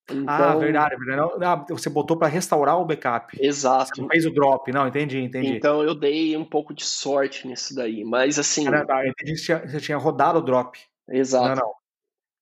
[0.06, 1.44] Ah, então, ah, verdade, verdade.
[1.44, 3.36] Ah, você botou para restaurar o backup.
[3.40, 3.90] Exato.
[3.96, 5.56] Você fez o drop, não, entendi, entendi.
[5.56, 8.68] Então eu dei um pouco de sorte nisso daí, mas assim.
[8.68, 10.78] Ah, eu entendi que você tinha, você tinha rodado o drop.
[11.08, 11.48] Exato.
[11.48, 11.83] Não, não.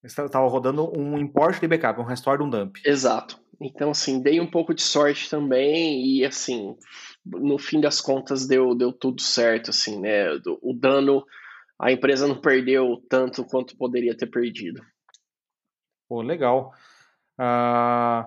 [0.04, 2.80] Estava rodando um import de backup, um restore de um dump.
[2.84, 3.40] Exato.
[3.60, 6.76] Então, assim, dei um pouco de sorte também e, assim,
[7.24, 10.26] no fim das contas deu, deu tudo certo, assim, né?
[10.60, 11.24] O dano,
[11.80, 14.82] a empresa não perdeu tanto quanto poderia ter perdido.
[16.08, 16.72] Pô, legal.
[17.38, 18.26] Uh,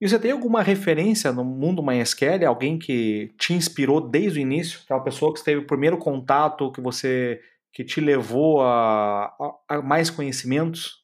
[0.00, 2.46] e você tem alguma referência no mundo MySQL?
[2.46, 4.80] Alguém que te inspirou desde o início?
[4.84, 7.40] Aquela pessoa que teve o primeiro contato, que você
[7.72, 9.26] que te levou a,
[9.68, 11.01] a, a mais conhecimentos?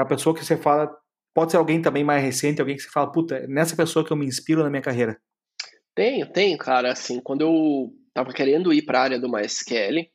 [0.00, 0.90] Aquela pessoa que você fala,
[1.34, 4.10] pode ser alguém também mais recente, alguém que você fala, puta, é nessa pessoa que
[4.10, 5.20] eu me inspiro na minha carreira.
[5.94, 6.92] Tenho, tenho, cara.
[6.92, 10.06] Assim, quando eu tava querendo ir para a área do MySQL,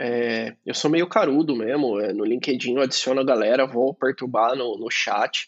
[0.00, 2.00] é, eu sou meio carudo mesmo.
[2.00, 5.46] É, no LinkedIn eu adiciono a galera, vou perturbar no, no chat.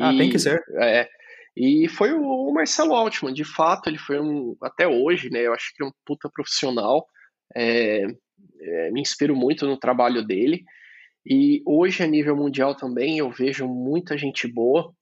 [0.00, 0.62] Ah, tem que ser.
[0.76, 1.08] É,
[1.56, 5.74] e foi o Marcelo Altman, de fato, ele foi um, até hoje, né, eu acho
[5.74, 7.06] que é um puta profissional,
[7.54, 8.06] é,
[8.60, 10.64] é, me inspiro muito no trabalho dele,
[11.26, 14.92] e hoje a nível mundial também eu vejo muita gente boa,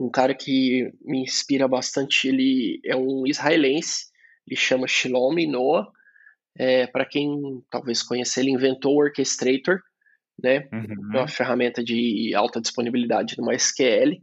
[0.00, 4.06] um cara que me inspira bastante, ele é um israelense,
[4.46, 5.86] ele chama Shlomi Noah,
[6.58, 9.80] é, para quem talvez conheça, ele inventou o Orchestrator,
[10.42, 10.68] né?
[10.72, 11.14] Uhum.
[11.14, 14.18] É uma ferramenta de alta disponibilidade no MySQL.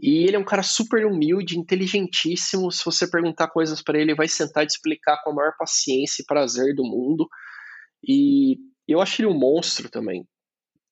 [0.00, 2.70] E ele é um cara super humilde, inteligentíssimo.
[2.70, 5.54] Se você perguntar coisas para ele, ele vai sentar e te explicar com a maior
[5.58, 7.28] paciência e prazer do mundo.
[8.06, 10.24] E eu acho ele um monstro também.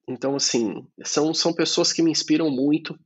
[0.08, 2.98] Então, assim, são, são pessoas que me inspiram muito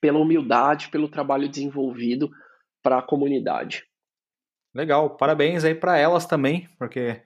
[0.00, 2.30] pela humildade, pelo trabalho desenvolvido
[2.82, 3.84] para a comunidade.
[4.74, 7.22] Legal, parabéns aí para elas também, porque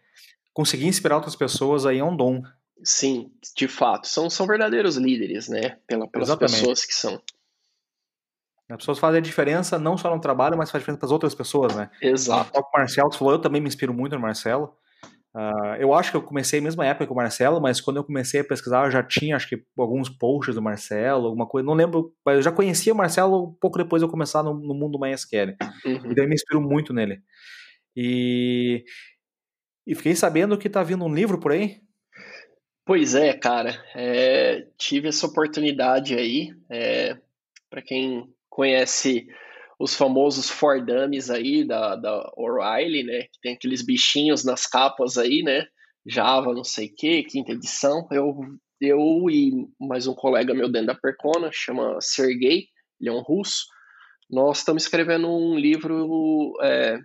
[0.53, 2.43] conseguir inspirar outras pessoas aí é um dom.
[2.83, 5.79] Sim, de fato, são, são verdadeiros líderes, né?
[5.87, 6.59] Pela, pelas Exatamente.
[6.59, 7.21] pessoas que são.
[8.69, 11.35] As pessoas fazem a diferença não só no trabalho, mas faz diferença para as outras
[11.35, 11.91] pessoas, né?
[12.01, 12.59] Exato.
[12.59, 14.75] O Marcelo falou, eu também me inspiro muito no Marcelo.
[15.35, 18.05] Uh, eu acho que eu comecei na mesma época que o Marcelo, mas quando eu
[18.05, 21.75] comecei a pesquisar, eu já tinha, acho que, alguns posts do Marcelo, alguma coisa, não
[21.75, 24.75] lembro, mas eu já conhecia o Marcelo um pouco depois de eu começar no, no
[24.75, 25.57] mundo MySQL.
[25.85, 26.13] Uhum.
[26.13, 27.21] E daí eu me inspiro muito nele.
[27.97, 28.85] E,
[29.85, 31.81] e fiquei sabendo que tá vindo um livro por aí.
[32.85, 33.83] Pois é, cara.
[33.95, 36.55] É, tive essa oportunidade aí.
[36.71, 37.17] É,
[37.71, 39.27] para quem conhece
[39.79, 43.23] os famosos For Dummies aí da, da O'Reilly, né?
[43.23, 45.67] Que tem aqueles bichinhos nas capas aí, né?
[46.07, 48.07] Java, não sei o que, quinta edição.
[48.11, 48.39] Eu,
[48.81, 48.99] eu
[49.31, 52.67] e mais um colega meu dentro da Percona, chama Sergei,
[53.01, 53.67] ele é um russo.
[54.31, 56.99] Nós estamos escrevendo um livro é,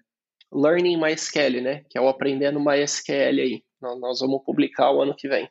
[0.51, 1.83] Learning MySQL, né?
[1.89, 3.63] Que é o Aprendendo MySQL aí.
[3.81, 5.49] Nós vamos publicar o ano que vem.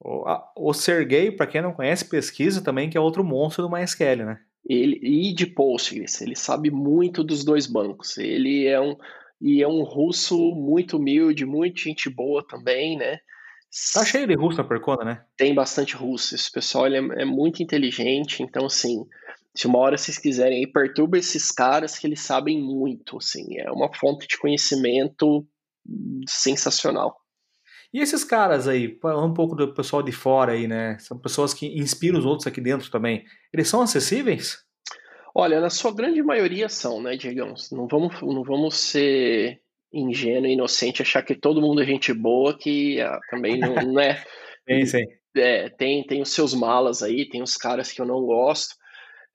[0.00, 4.40] O, Sergey, para quem não conhece, pesquisa também, que é outro monstro do MySQL, né?
[4.68, 8.18] Ele, e de Postgres, ele sabe muito dos dois bancos.
[8.18, 8.96] Ele é um
[9.40, 13.18] e é um russo muito humilde, muito gente boa também, né?
[13.92, 15.24] Tá cheio de russo na Percona, né?
[15.36, 16.34] Tem bastante russo.
[16.34, 19.04] Esse pessoal é, é, muito inteligente, então assim,
[19.54, 23.70] se uma hora vocês quiserem aí, perturba esses caras que eles sabem muito, assim, é
[23.70, 25.46] uma fonte de conhecimento
[26.26, 27.20] sensacional.
[27.96, 30.98] E esses caras aí, falando um pouco do pessoal de fora aí, né?
[30.98, 33.24] São pessoas que inspiram os outros aqui dentro também.
[33.50, 34.58] Eles são acessíveis?
[35.34, 37.54] Olha, na sua grande maioria são, né, Diegão?
[37.72, 43.00] Não vamos, não vamos ser ingênuo, inocente, achar que todo mundo é gente boa, que
[43.00, 44.22] ah, também não, não é.
[44.68, 45.04] Sim, sim.
[45.34, 48.74] É, tem, tem os seus malas aí, tem os caras que eu não gosto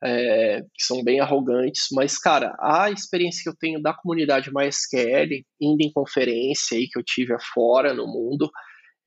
[0.03, 5.43] é, que são bem arrogantes, mas, cara, a experiência que eu tenho da comunidade MySQL,
[5.59, 8.49] indo em conferência aí que eu tive afora no mundo,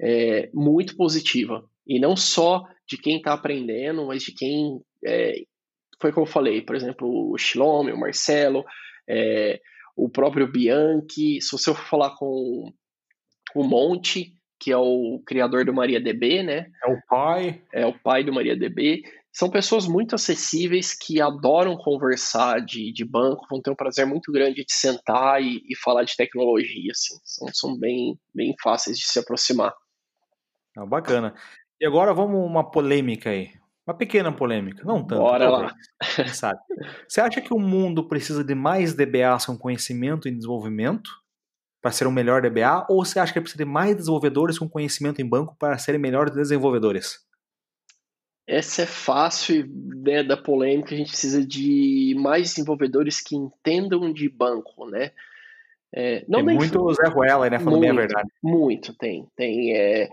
[0.01, 1.65] é muito positiva.
[1.87, 4.81] E não só de quem está aprendendo, mas de quem.
[5.05, 5.43] É,
[6.01, 8.65] foi como eu falei, por exemplo, o Shlomi, o Marcelo,
[9.09, 9.61] é,
[9.97, 11.41] o próprio Bianchi.
[11.41, 12.73] Se você for falar com
[13.55, 16.71] o Monte, que é o criador do MariaDB, né?
[16.85, 17.63] É o pai.
[17.73, 19.03] É o pai do MariaDB
[19.35, 24.31] são pessoas muito acessíveis que adoram conversar de, de banco, vão ter um prazer muito
[24.31, 27.19] grande de sentar e, e falar de tecnologia, assim.
[27.25, 29.75] São, são bem, bem fáceis de se aproximar.
[30.79, 31.35] Ah, bacana.
[31.81, 33.51] E agora vamos uma polêmica aí.
[33.85, 35.21] Uma pequena polêmica, não tanto.
[35.21, 35.75] Bora lá.
[36.33, 36.61] Sabe?
[37.09, 41.11] Você acha que o mundo precisa de mais DBAs com conhecimento em desenvolvimento
[41.83, 42.87] para ser um melhor DBA?
[42.89, 46.33] Ou você acha que precisa de mais desenvolvedores com conhecimento em banco para serem melhores
[46.33, 47.24] desenvolvedores?
[48.47, 49.67] Essa é fácil,
[50.05, 55.13] né, da polêmica, a gente precisa de mais desenvolvedores que entendam de banco, né?
[55.97, 58.29] É, não tem muito Zé Ruela, né, falando muito, bem a verdade.
[58.43, 60.11] Muito, tem, tem, é,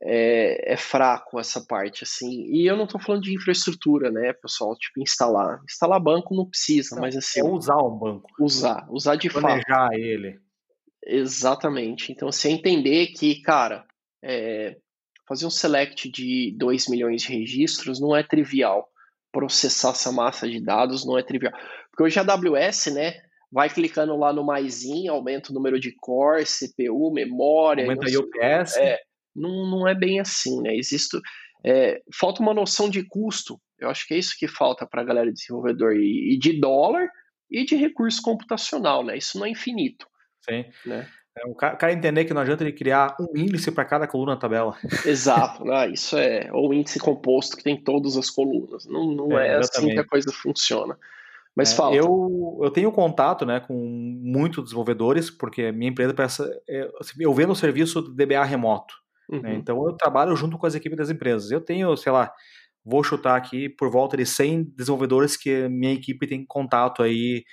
[0.00, 4.76] é, é, fraco essa parte, assim, e eu não estou falando de infraestrutura, né, pessoal,
[4.76, 7.40] tipo, instalar, instalar banco não precisa, não, mas assim...
[7.40, 8.30] É usar um banco.
[8.38, 9.66] Usar, usar de Planejar fato.
[9.66, 10.38] Planejar ele.
[11.04, 13.84] Exatamente, então você entender que, cara,
[14.22, 14.76] é,
[15.32, 18.86] fazer um select de 2 milhões de registros não é trivial.
[19.32, 21.52] Processar essa massa de dados não é trivial.
[21.90, 23.14] Porque hoje a AWS, né,
[23.50, 27.84] vai clicando lá no maisinho, aumenta o número de core, CPU, memória.
[27.84, 28.76] Aumenta o UPS.
[28.76, 28.98] É,
[29.34, 30.76] não, não é bem assim, né?
[30.76, 31.18] Existe,
[31.64, 33.58] é, falta uma noção de custo.
[33.78, 35.96] Eu acho que é isso que falta para a galera de desenvolvedor.
[35.96, 37.08] E, e, de dólar
[37.50, 39.16] e de recurso computacional, né?
[39.16, 40.06] Isso não é infinito.
[40.42, 40.66] Sim.
[40.84, 41.08] Né?
[41.36, 44.38] É, o cara entender que não adianta ele criar um índice para cada coluna na
[44.38, 44.76] tabela.
[45.06, 45.88] Exato, né?
[45.88, 48.86] isso é o índice composto que tem todas as colunas.
[48.86, 50.98] Não, não é, é assim que a coisa funciona.
[51.56, 51.94] Mas é, fala.
[51.94, 57.52] Eu, eu tenho contato né, com muitos desenvolvedores, porque minha empresa peça, é, eu vendo
[57.52, 58.94] o serviço DBA remoto.
[59.28, 59.36] Né?
[59.36, 59.42] Uhum.
[59.42, 61.50] Né, então eu trabalho junto com as equipes das empresas.
[61.50, 62.32] Eu tenho, sei lá,
[62.84, 67.44] vou chutar aqui por volta de 100 desenvolvedores que minha equipe tem contato aí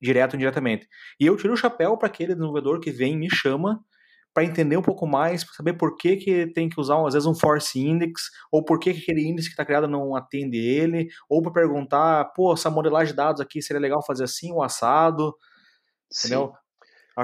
[0.00, 0.86] direto ou indiretamente.
[1.18, 3.80] E eu tiro o chapéu para aquele desenvolvedor que vem e me chama
[4.34, 7.26] para entender um pouco mais, para saber por que, que tem que usar, às vezes,
[7.26, 11.08] um force index, ou por que, que aquele índice que está criado não atende ele,
[11.28, 15.34] ou para perguntar, pô, essa modelagem de dados aqui seria legal fazer assim, o assado,
[16.10, 16.28] Sim.
[16.28, 16.52] entendeu?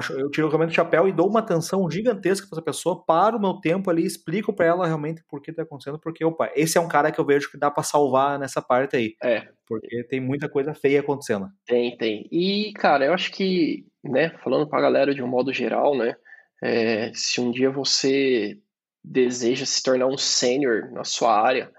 [0.09, 3.41] Eu tiro realmente o chapéu e dou uma atenção gigantesca para essa pessoa, paro o
[3.41, 6.81] meu tempo ali, explico para ela realmente por que está acontecendo, porque, opa, esse é
[6.81, 9.15] um cara que eu vejo que dá para salvar nessa parte aí.
[9.23, 9.47] É.
[9.67, 11.47] Porque tem muita coisa feia acontecendo.
[11.65, 12.27] Tem, tem.
[12.31, 16.15] E, cara, eu acho que, né, falando para a galera de um modo geral, né,
[16.61, 18.59] é, se um dia você
[19.03, 21.71] deseja se tornar um sênior na sua área,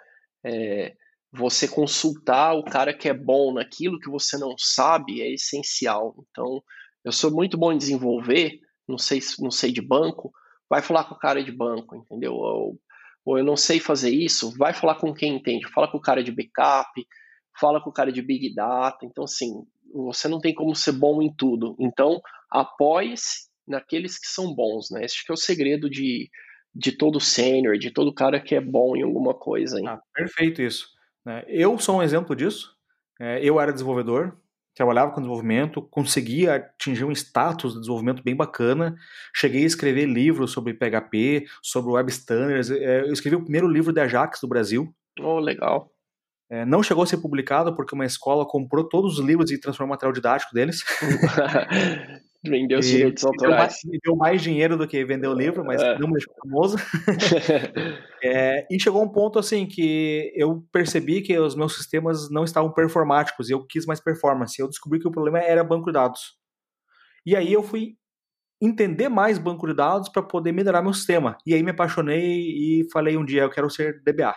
[0.45, 0.95] é,
[1.33, 6.15] você consultar o cara que é bom naquilo que você não sabe é essencial.
[6.31, 6.63] Então,
[7.07, 10.33] eu sou muito bom em desenvolver, não sei, não sei de banco,
[10.69, 12.35] vai falar com o cara de banco, entendeu?
[12.35, 12.81] Ou,
[13.25, 16.25] ou eu não sei fazer isso, vai falar com quem entende, fala com o cara
[16.25, 17.07] de backup,
[17.61, 19.07] fala com o cara de big data.
[19.07, 21.77] Então, assim, você não tem como ser bom em tudo.
[21.79, 25.05] Então, apoie-se naqueles que são bons, né?
[25.05, 26.29] Esse que é o segredo de,
[26.75, 29.79] de todo sênior, de todo cara que é bom em alguma coisa.
[29.79, 29.87] Hein?
[29.87, 30.89] Ah, perfeito isso.
[31.25, 31.45] Né?
[31.47, 32.75] Eu sou um exemplo disso.
[33.21, 34.37] É, eu era desenvolvedor,
[34.77, 38.95] trabalhava com desenvolvimento, conseguia atingir um status de desenvolvimento bem bacana.
[39.35, 42.71] Cheguei a escrever livros sobre PHP, sobre web standards.
[42.71, 44.95] É, eu escrevi o primeiro livro de Ajax do Brasil.
[45.19, 45.91] Oh, legal.
[46.51, 49.95] É, não chegou a ser publicado porque uma escola comprou todos os livros e transformou
[49.95, 50.85] material didático deles.
[52.47, 53.79] Vendeu os direitos autorais.
[54.05, 55.99] Deu mais dinheiro do que vender o livro, mas é.
[55.99, 56.77] não me deixou famoso.
[58.23, 62.73] é, e chegou um ponto assim que eu percebi que os meus sistemas não estavam
[62.73, 64.61] performáticos e eu quis mais performance.
[64.61, 66.37] Eu descobri que o problema era banco de dados.
[67.25, 67.97] E aí eu fui
[68.61, 71.37] entender mais banco de dados para poder melhorar meu sistema.
[71.47, 74.35] E aí me apaixonei e falei um dia, eu quero ser DBA.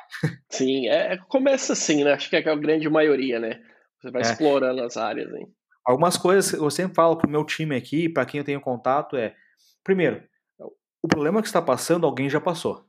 [0.50, 2.14] Sim, é, começa assim, né?
[2.14, 3.62] Acho que é a grande maioria, né?
[4.00, 4.26] Você vai é.
[4.26, 5.48] explorando as áreas, hein?
[5.90, 9.34] Algumas coisas eu sempre falo pro meu time aqui, para quem eu tenho contato, é:
[9.84, 10.22] primeiro,
[11.02, 12.86] o problema que está passando, alguém já passou.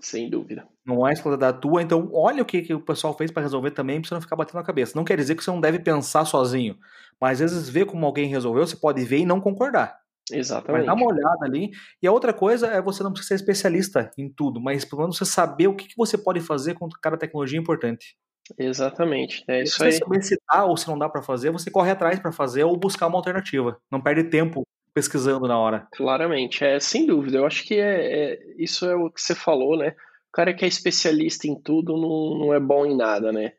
[0.00, 0.66] Sem dúvida.
[0.82, 3.72] Não é escola da tua, então olha o que, que o pessoal fez para resolver
[3.72, 4.94] também, para você não ficar batendo na cabeça.
[4.96, 6.78] Não quer dizer que você não deve pensar sozinho,
[7.20, 10.00] mas às vezes ver como alguém resolveu, você pode ver e não concordar.
[10.32, 10.78] Exatamente.
[10.78, 11.72] Mas dá uma olhada ali.
[12.02, 15.18] E a outra coisa é você não precisa ser especialista em tudo, mas pelo menos
[15.18, 18.16] você saber o que, que você pode fazer com cada tecnologia importante.
[18.58, 19.44] Exatamente.
[19.48, 19.92] É isso aí.
[19.92, 22.64] Se você se dá ou se não dá para fazer, você corre atrás para fazer
[22.64, 23.80] ou buscar uma alternativa.
[23.90, 25.86] Não perde tempo pesquisando na hora.
[25.92, 27.38] Claramente, é sem dúvida.
[27.38, 29.94] Eu acho que é, é isso é o que você falou, né?
[30.28, 33.52] O cara que é especialista em tudo não, não é bom em nada, né?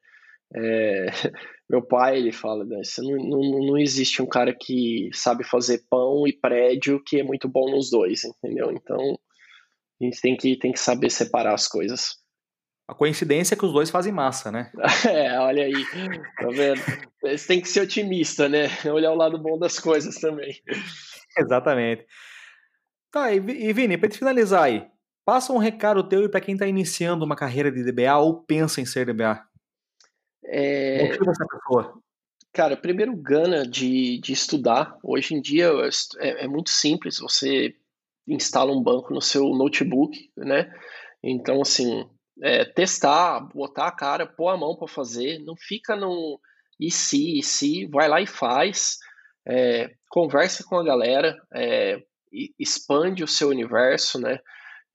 [0.54, 1.06] É,
[1.70, 6.28] meu pai ele fala, né, não, não, não existe um cara que sabe fazer pão
[6.28, 8.72] e prédio que é muito bom nos dois, entendeu?
[8.72, 9.18] Então
[10.02, 12.21] a gente tem que, tem que saber separar as coisas.
[12.92, 14.70] A coincidência é que os dois fazem massa, né?
[15.10, 15.86] É, olha aí,
[16.36, 16.82] tá vendo?
[17.22, 18.68] Você tem que ser otimista, né?
[18.92, 20.62] Olhar o lado bom das coisas também.
[21.40, 22.06] Exatamente.
[23.10, 24.86] Tá, e Vini, para te finalizar aí,
[25.24, 28.86] passa um recado teu para quem está iniciando uma carreira de DBA ou pensa em
[28.86, 29.42] ser DBA.
[30.44, 31.04] É...
[31.06, 31.94] Motiva essa pessoa.
[32.52, 34.98] Cara, primeiro gana de, de estudar.
[35.02, 35.72] Hoje em dia
[36.20, 37.74] é, é muito simples, você
[38.28, 40.70] instala um banco no seu notebook, né?
[41.24, 42.06] Então, assim,
[42.42, 46.38] é, testar, botar a cara, pôr a mão para fazer, não fica num
[46.80, 48.98] e se, e se, vai lá e faz,
[49.48, 52.02] é, conversa com a galera, é,
[52.60, 54.40] expande o seu universo, né?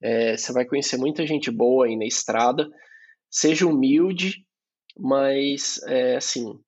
[0.01, 2.69] É, você vai conhecer muita gente boa aí na estrada,
[3.31, 4.45] seja humilde,
[4.97, 6.59] mas é, assim,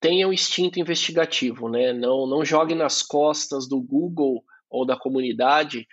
[0.00, 1.92] tenha o um instinto investigativo, né?
[1.92, 5.86] Não, não jogue nas costas do Google ou da comunidade,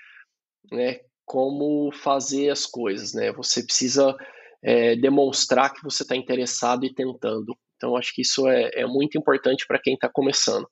[0.71, 1.01] né?
[1.29, 3.31] Como fazer as coisas, né?
[3.33, 4.17] Você precisa
[4.63, 7.55] é, demonstrar que você está interessado e tentando.
[7.75, 10.67] Então, acho que isso é, é muito importante para quem está começando.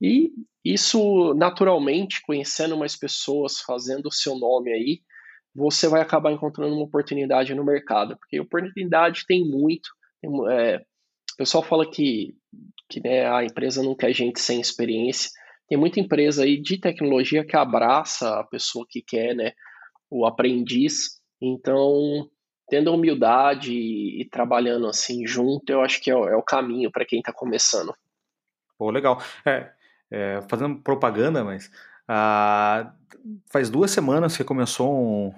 [0.00, 0.30] E
[0.64, 5.00] isso, naturalmente, conhecendo mais pessoas, fazendo o seu nome aí,
[5.52, 9.88] você vai acabar encontrando uma oportunidade no mercado, porque oportunidade tem muito.
[10.52, 12.32] É, o pessoal fala que,
[12.88, 15.32] que né, a empresa não quer gente sem experiência.
[15.68, 19.50] Tem muita empresa aí de tecnologia que abraça a pessoa que quer, né?
[20.10, 21.20] O aprendiz.
[21.40, 22.28] Então,
[22.68, 27.04] tendo humildade e, e, trabalhando assim junto, eu acho que é, é o caminho para
[27.04, 27.94] quem está começando.
[28.78, 29.20] Pô, legal.
[29.44, 29.72] É,
[30.10, 31.70] é, fazendo propaganda, mas
[32.06, 32.92] ah,
[33.50, 35.34] faz duas semanas que começou um,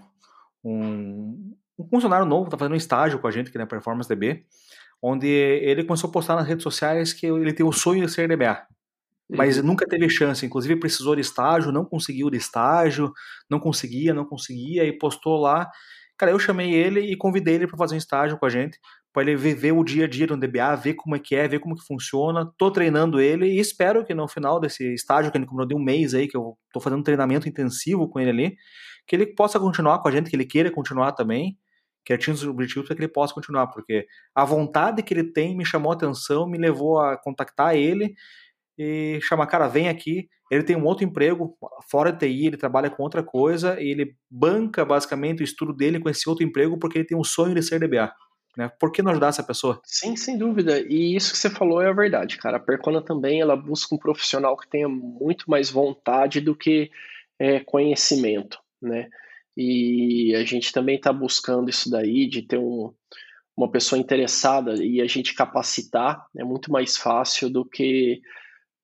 [0.63, 4.45] um, um funcionário novo, está fazendo um estágio com a gente aqui na Performance DB,
[5.01, 8.29] onde ele começou a postar nas redes sociais que ele tem o sonho de ser
[8.29, 8.67] DBA
[9.29, 9.65] mas uhum.
[9.65, 10.45] nunca teve chance.
[10.45, 13.13] Inclusive precisou de estágio, não conseguiu de estágio,
[13.51, 15.69] não conseguia, não conseguia e postou lá.
[16.17, 18.79] Cara, eu chamei ele e convidei ele para fazer um estágio com a gente,
[19.13, 21.61] para ele viver o dia a dia do DBA, ver como é que é, ver
[21.61, 22.51] como que funciona.
[22.59, 25.83] Tô treinando ele e espero que no final desse estágio que ele comprou de um
[25.83, 28.57] mês aí, que eu tô fazendo um treinamento intensivo com ele ali,
[29.07, 31.57] que ele possa continuar com a gente, que ele queira continuar também,
[32.05, 35.57] que atinja os objetivos para que ele possa continuar, porque a vontade que ele tem
[35.57, 38.15] me chamou a atenção, me levou a contactar ele
[38.79, 41.57] e chamar, cara, vem aqui, ele tem um outro emprego
[41.91, 45.99] fora da TI, ele trabalha com outra coisa, e ele banca basicamente o estudo dele
[45.99, 48.13] com esse outro emprego porque ele tem um sonho de ser DBA.
[48.57, 48.71] Né?
[48.81, 49.81] Por que não ajudar essa pessoa?
[49.85, 50.81] Sim, sem dúvida.
[50.81, 52.57] E isso que você falou é a verdade, cara.
[52.57, 56.91] A Percona também ela busca um profissional que tenha muito mais vontade do que
[57.39, 59.09] é, conhecimento, né?
[59.57, 62.93] E a gente também está buscando isso daí, de ter um,
[63.57, 68.21] uma pessoa interessada e a gente capacitar é muito mais fácil do que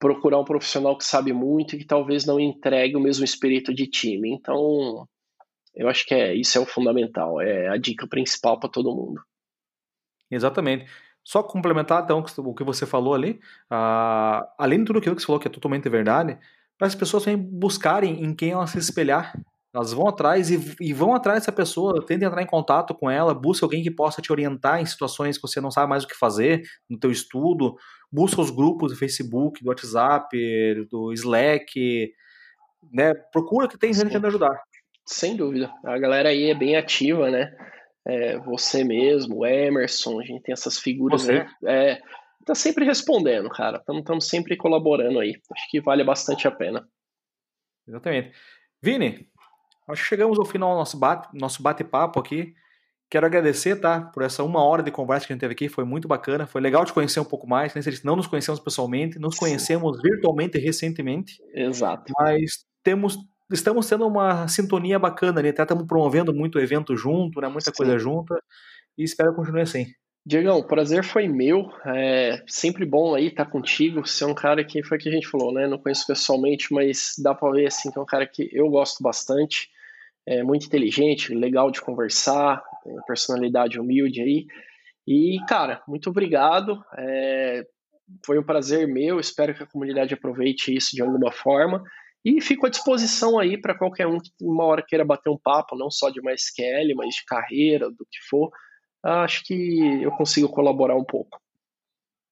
[0.05, 3.87] procurar um profissional que sabe muito e que talvez não entregue o mesmo espírito de
[3.87, 4.35] time.
[4.35, 5.09] Então,
[5.75, 9.23] eu acho que é isso é o fundamental, é a dica principal para todo mundo.
[10.31, 10.85] Exatamente.
[11.25, 13.41] Só complementar então o que você falou ali,
[13.73, 16.39] uh, além de tudo aquilo que você falou que é totalmente verdade,
[16.77, 19.33] para as pessoas também buscarem em quem elas se espelhar.
[19.75, 23.35] Elas vão atrás e, e, vão atrás dessa pessoa, tentem entrar em contato com ela,
[23.35, 26.15] busca alguém que possa te orientar em situações que você não sabe mais o que
[26.15, 27.75] fazer no teu estudo,
[28.15, 32.15] busca os grupos do Facebook, do WhatsApp, do Slack,
[32.93, 33.13] né?
[33.33, 34.63] Procura que tem gente que ajudar.
[35.05, 35.69] Sem dúvida.
[35.85, 37.53] A galera aí é bem ativa, né?
[38.07, 41.41] É, você mesmo, o Emerson, a gente tem essas figuras você?
[41.41, 41.47] aí.
[41.67, 42.03] É,
[42.47, 43.79] tá sempre respondendo, cara.
[43.79, 45.35] Estamos sempre colaborando aí.
[45.51, 46.87] Acho que vale bastante a pena.
[47.89, 48.33] Exatamente.
[48.81, 49.29] Vini,
[49.89, 52.55] acho que chegamos ao final do nosso bate, nosso bate-papo aqui.
[53.15, 55.85] Quero agradecer, tá, por essa uma hora de conversa que a gente teve aqui, foi
[55.85, 57.81] muito bacana, foi legal te conhecer um pouco mais, né?
[58.03, 61.41] não nos conhecemos pessoalmente, nos conhecemos virtualmente recentemente.
[61.55, 62.13] Exato.
[62.19, 63.17] Mas temos,
[63.53, 65.51] estamos tendo uma sintonia bacana, né?
[65.51, 67.47] Estamos promovendo muito evento junto, né?
[67.47, 67.77] Muita Sim.
[67.77, 68.35] coisa junta,
[68.99, 69.87] e espero que continue assim.
[70.27, 71.71] Diegão, o prazer foi meu.
[71.87, 74.05] É sempre bom aí estar contigo.
[74.05, 75.69] Você é um cara que foi o que a gente falou, né?
[75.69, 79.01] Não conheço pessoalmente, mas dá para ver assim que é um cara que eu gosto
[79.05, 79.71] bastante.
[80.27, 82.61] É muito inteligente, legal de conversar,
[83.07, 84.47] personalidade humilde aí.
[85.07, 86.83] E, cara, muito obrigado.
[86.97, 87.65] É,
[88.25, 89.21] foi um prazer meu.
[89.21, 91.83] Espero que a comunidade aproveite isso de alguma forma.
[92.25, 95.77] E fico à disposição aí para qualquer um que uma hora queira bater um papo,
[95.77, 98.51] não só de MySQL, mas de carreira, do que for
[99.05, 101.39] acho que eu consigo colaborar um pouco.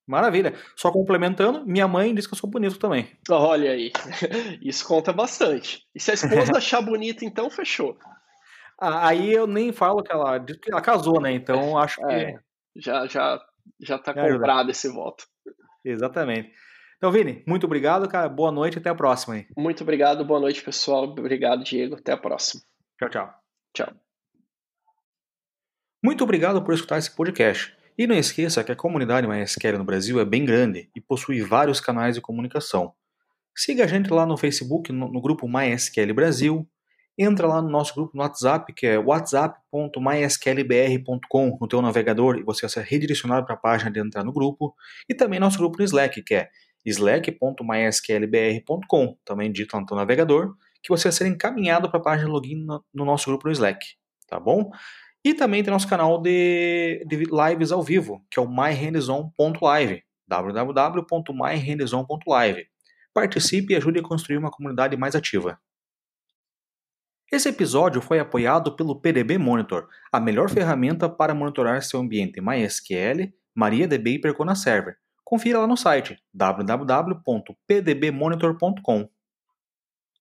[0.07, 0.55] Maravilha.
[0.77, 3.09] Só complementando, minha mãe diz que eu sou bonito também.
[3.31, 3.93] Olha aí,
[4.61, 5.87] isso conta bastante.
[5.95, 7.97] E se a esposa achar bonito, então fechou.
[8.83, 11.33] Aí eu nem falo que ela, ela casou, né?
[11.33, 12.13] Então acho que.
[12.13, 12.35] É,
[12.75, 13.41] já, já,
[13.81, 15.25] já tá comprado esse voto.
[15.85, 16.51] Exatamente.
[16.97, 18.29] Então, Vini, muito obrigado, cara.
[18.29, 19.35] Boa noite até a próxima.
[19.35, 19.47] Aí.
[19.57, 21.05] Muito obrigado, boa noite, pessoal.
[21.05, 21.97] Obrigado, Diego.
[21.97, 22.63] Até a próxima.
[22.99, 23.35] Tchau, tchau.
[23.75, 23.93] Tchau.
[26.05, 27.77] Muito obrigado por escutar esse podcast.
[27.97, 31.81] E não esqueça que a comunidade MySQL no Brasil é bem grande e possui vários
[31.81, 32.95] canais de comunicação.
[33.57, 36.67] Siga a gente lá no Facebook, no, no grupo MySQL Brasil.
[37.19, 42.63] Entra lá no nosso grupo no WhatsApp, que é whatsapp.mysqlbr.com no teu navegador e você
[42.63, 44.75] vai ser redirecionado para a página de entrar no grupo.
[45.09, 46.49] E também nosso grupo no Slack, que é
[46.85, 52.33] slack.mysqlbr.com, também dito no teu navegador, que você vai ser encaminhado para a página de
[52.33, 53.87] login no, no nosso grupo no Slack,
[54.27, 54.73] tá bom?
[55.25, 62.67] E também tem nosso canal de, de lives ao vivo, que é o myhandson.live, www.myhandson.live.
[63.15, 65.61] Participe e ajude a construir uma comunidade mais ativa.
[67.33, 73.33] Esse episódio foi apoiado pelo PDB Monitor, a melhor ferramenta para monitorar seu ambiente MySQL,
[73.55, 74.97] MariaDB e Percona Server.
[75.25, 79.09] Confira lá no site www.pdbmonitor.com.